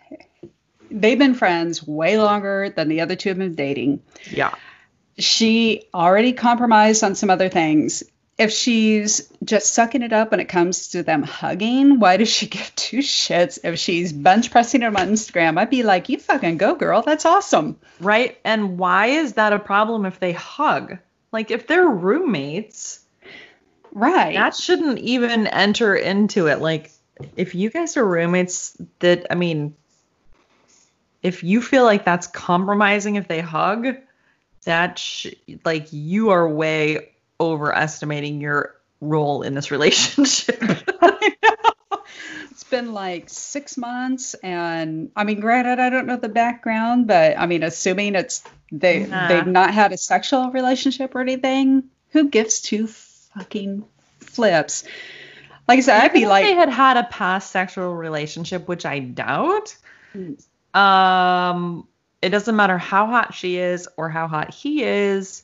[0.90, 4.02] they've been friends way longer than the other two have been dating.
[4.30, 4.54] Yeah.
[5.18, 8.02] She already compromised on some other things
[8.38, 12.46] if she's just sucking it up when it comes to them hugging, why does she
[12.48, 15.58] give two shits if she's bench pressing them on Instagram?
[15.58, 17.02] I'd be like, you fucking go, girl.
[17.02, 17.78] That's awesome.
[18.00, 18.38] Right.
[18.44, 20.98] And why is that a problem if they hug?
[21.30, 23.00] Like, if they're roommates,
[23.92, 24.34] right.
[24.34, 26.60] That shouldn't even enter into it.
[26.60, 26.90] Like,
[27.36, 29.74] if you guys are roommates, that, I mean,
[31.22, 33.96] if you feel like that's compromising if they hug,
[34.64, 35.28] that, sh-
[35.64, 37.11] like, you are way
[37.50, 40.62] overestimating your role in this relationship.
[42.50, 47.38] it's been like six months, and I mean, granted, I don't know the background, but
[47.38, 49.28] I mean, assuming it's they nah.
[49.28, 53.84] they've not had a sexual relationship or anything, who gives two fucking
[54.20, 54.84] flips?
[55.68, 58.98] Like I said, I'd be like, they had had a past sexual relationship, which I
[58.98, 59.76] doubt.
[60.12, 60.34] Hmm.
[60.78, 61.86] Um,
[62.20, 65.42] it doesn't matter how hot she is or how hot he is.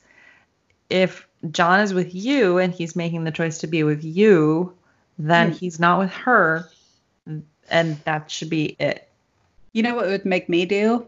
[0.90, 4.74] If John is with you and he's making the choice to be with you,
[5.18, 5.58] then mm.
[5.58, 6.68] he's not with her.
[7.70, 9.08] And that should be it.
[9.72, 11.06] You know what would make me do?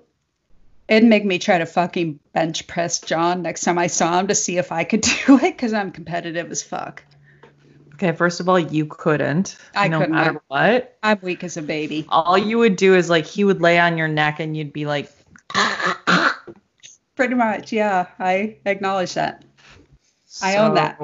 [0.89, 4.35] It'd make me try to fucking bench press John next time I saw him to
[4.35, 7.03] see if I could do it because I'm competitive as fuck.
[7.95, 9.57] Okay, first of all, you couldn't.
[9.74, 10.14] I no couldn't.
[10.14, 10.97] matter what.
[11.03, 12.07] I'm weak as a baby.
[12.09, 14.87] All you would do is like he would lay on your neck and you'd be
[14.87, 15.12] like.
[17.14, 18.07] Pretty much, yeah.
[18.18, 19.45] I acknowledge that.
[20.43, 21.01] I own that.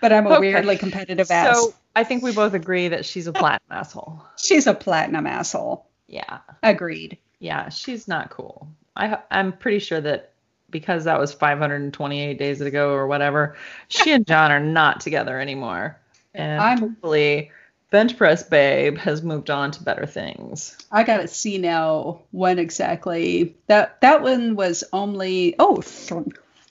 [0.00, 0.40] But I'm a okay.
[0.40, 1.56] weirdly competitive ass.
[1.56, 4.22] So I think we both agree that she's a platinum asshole.
[4.36, 5.86] She's a platinum asshole.
[6.06, 6.38] Yeah.
[6.62, 7.18] Agreed.
[7.38, 8.68] Yeah, she's not cool.
[8.94, 10.32] I I'm pretty sure that
[10.70, 13.56] because that was 528 days ago or whatever,
[13.88, 15.98] she and John are not together anymore.
[16.34, 17.50] And I'm, hopefully
[17.90, 20.76] Bench Press Babe has moved on to better things.
[20.90, 25.80] I gotta see now when exactly that that one was only oh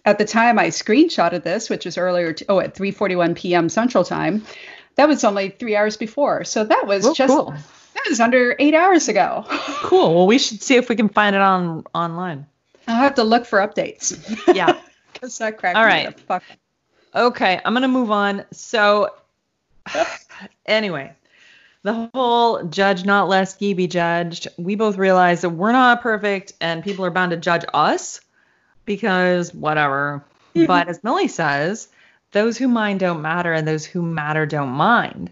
[0.05, 3.69] at the time I screenshotted this, which was earlier, oh, at 3:41 p.m.
[3.69, 4.45] Central Time,
[4.95, 6.43] that was only three hours before.
[6.43, 7.51] So that was oh, just cool.
[7.51, 9.45] that was under eight hours ago.
[9.49, 10.15] cool.
[10.15, 12.45] Well, we should see if we can find it on online.
[12.87, 14.15] I'll have to look for updates.
[14.53, 14.77] Yeah,
[15.13, 16.17] because that cracked All right.
[16.21, 16.43] Fuck.
[17.15, 18.45] Okay, I'm gonna move on.
[18.51, 19.09] So,
[20.67, 21.13] anyway,
[21.81, 24.49] the whole judge not lest ye be judged.
[24.57, 28.21] We both realize that we're not perfect, and people are bound to judge us
[28.85, 30.23] because whatever.
[30.55, 30.65] Mm-hmm.
[30.65, 31.89] But as Millie says,
[32.31, 35.31] those who mind don't matter and those who matter don't mind.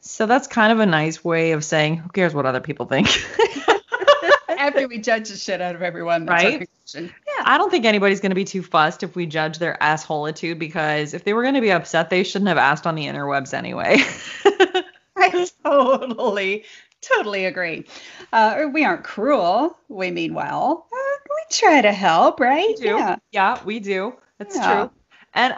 [0.00, 3.08] So that's kind of a nice way of saying, who cares what other people think?
[4.48, 6.68] After we judge the shit out of everyone, right?
[6.94, 7.08] Yeah,
[7.44, 11.14] I don't think anybody's going to be too fussed if we judge their assholeitude because
[11.14, 13.98] if they were going to be upset, they shouldn't have asked on the interwebs anyway.
[15.16, 16.64] I totally,
[17.00, 17.86] totally agree.
[18.32, 19.76] Uh, we aren't cruel.
[19.88, 20.86] We mean well.
[21.28, 22.74] We try to help, right?
[22.78, 23.16] Yeah.
[23.32, 24.14] Yeah, we do.
[24.38, 24.74] That's yeah.
[24.74, 24.90] true.
[25.32, 25.54] And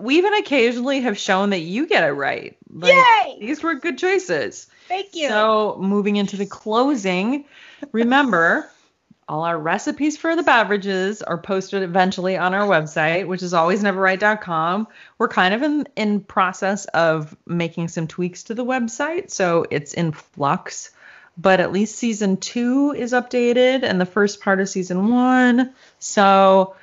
[0.00, 2.56] we even occasionally have shown that you get it right.
[2.70, 3.38] Like, Yay!
[3.40, 4.66] These were good choices.
[4.88, 5.28] Thank you.
[5.28, 7.44] So, moving into the closing,
[7.92, 8.68] remember
[9.28, 14.88] all our recipes for the beverages are posted eventually on our website, which is alwaysneverright.com.
[15.18, 19.94] We're kind of in in process of making some tweaks to the website, so it's
[19.94, 20.90] in flux
[21.36, 25.72] but at least season two is updated and the first part of season one.
[25.98, 26.76] So,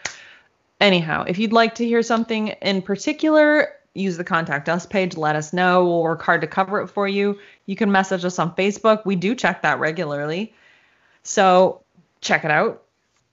[0.81, 5.15] anyhow, if you'd like to hear something in particular, use the contact us page.
[5.15, 5.85] Let us know.
[5.85, 7.39] We'll work hard to cover it for you.
[7.65, 9.05] You can message us on Facebook.
[9.05, 10.53] We do check that regularly.
[11.23, 11.83] So,
[12.21, 12.83] check it out.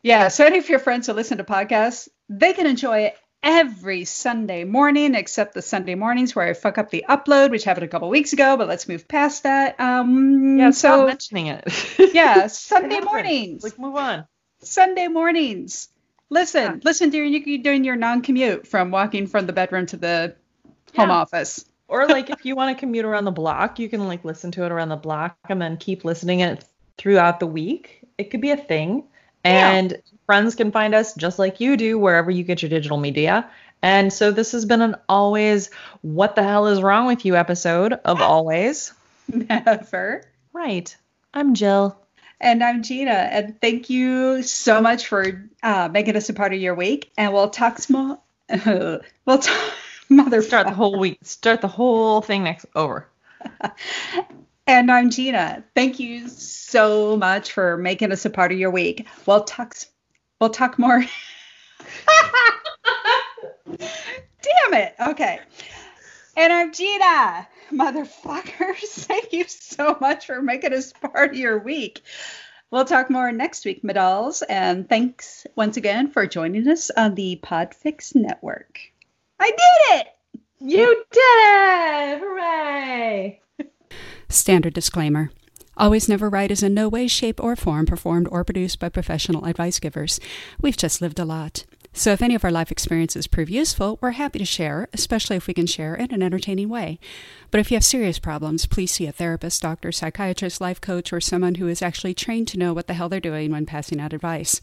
[0.02, 0.28] Yeah.
[0.28, 3.16] So, any of your friends who listen to podcasts, they can enjoy it
[3.46, 7.84] every Sunday morning, except the Sunday mornings where I fuck up the upload, which happened
[7.84, 8.56] a couple weeks ago.
[8.56, 9.78] But let's move past that.
[9.78, 11.64] Um, yeah, so stop mentioning it.
[12.12, 13.62] yeah, Sunday mornings.
[13.62, 14.26] Like move on.
[14.58, 15.88] Sunday mornings.
[16.28, 16.80] Listen, yeah.
[16.82, 20.34] listen during you can doing your non-commute from walking from the bedroom to the
[20.92, 21.00] yeah.
[21.00, 21.64] home office.
[21.86, 24.64] or like if you want to commute around the block, you can like listen to
[24.64, 26.64] it around the block and then keep listening it
[26.98, 28.00] throughout the week.
[28.18, 29.04] It could be a thing.
[29.46, 29.98] And yeah.
[30.26, 33.48] friends can find us just like you do wherever you get your digital media.
[33.82, 35.70] And so this has been an always
[36.02, 38.92] what the hell is wrong with you episode of always.
[39.28, 40.22] Never.
[40.52, 40.96] Right.
[41.34, 41.96] I'm Jill.
[42.40, 43.10] And I'm Gina.
[43.10, 47.10] And thank you so much for uh, making us a part of your week.
[47.16, 48.24] And we'll talk small.
[48.64, 49.72] We'll talk.
[50.08, 50.40] Mother.
[50.40, 51.18] Start the whole week.
[51.22, 53.08] Start the whole thing next over.
[54.66, 55.64] And I'm Gina.
[55.74, 59.06] Thank you so much for making us a part of your week.
[59.24, 59.76] We'll talk.
[60.40, 61.00] We'll talk more.
[63.76, 64.94] Damn it.
[65.00, 65.40] Okay.
[66.36, 67.48] And I'm Gina.
[67.72, 72.02] Motherfuckers, thank you so much for making us part of your week.
[72.70, 74.42] We'll talk more next week, Medalls.
[74.48, 78.80] And thanks once again for joining us on the Podfix Network.
[79.38, 80.06] I did it!
[80.58, 82.20] You did it!
[82.20, 83.40] Hooray!
[84.28, 85.30] Standard disclaimer.
[85.76, 89.44] Always Never Right is in no way, shape, or form performed or produced by professional
[89.44, 90.18] advice givers.
[90.60, 91.64] We've just lived a lot.
[91.98, 95.46] So if any of our life experiences prove useful, we're happy to share, especially if
[95.46, 96.98] we can share in an entertaining way.
[97.50, 101.22] But if you have serious problems, please see a therapist, doctor, psychiatrist, life coach, or
[101.22, 104.12] someone who is actually trained to know what the hell they're doing when passing out
[104.12, 104.60] advice.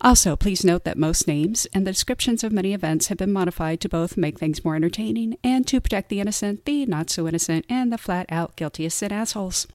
[0.00, 3.80] Also, please note that most names and the descriptions of many events have been modified
[3.80, 7.64] to both make things more entertaining and to protect the innocent, the not so innocent,
[7.68, 9.64] and the flat out guiltiest and assholes.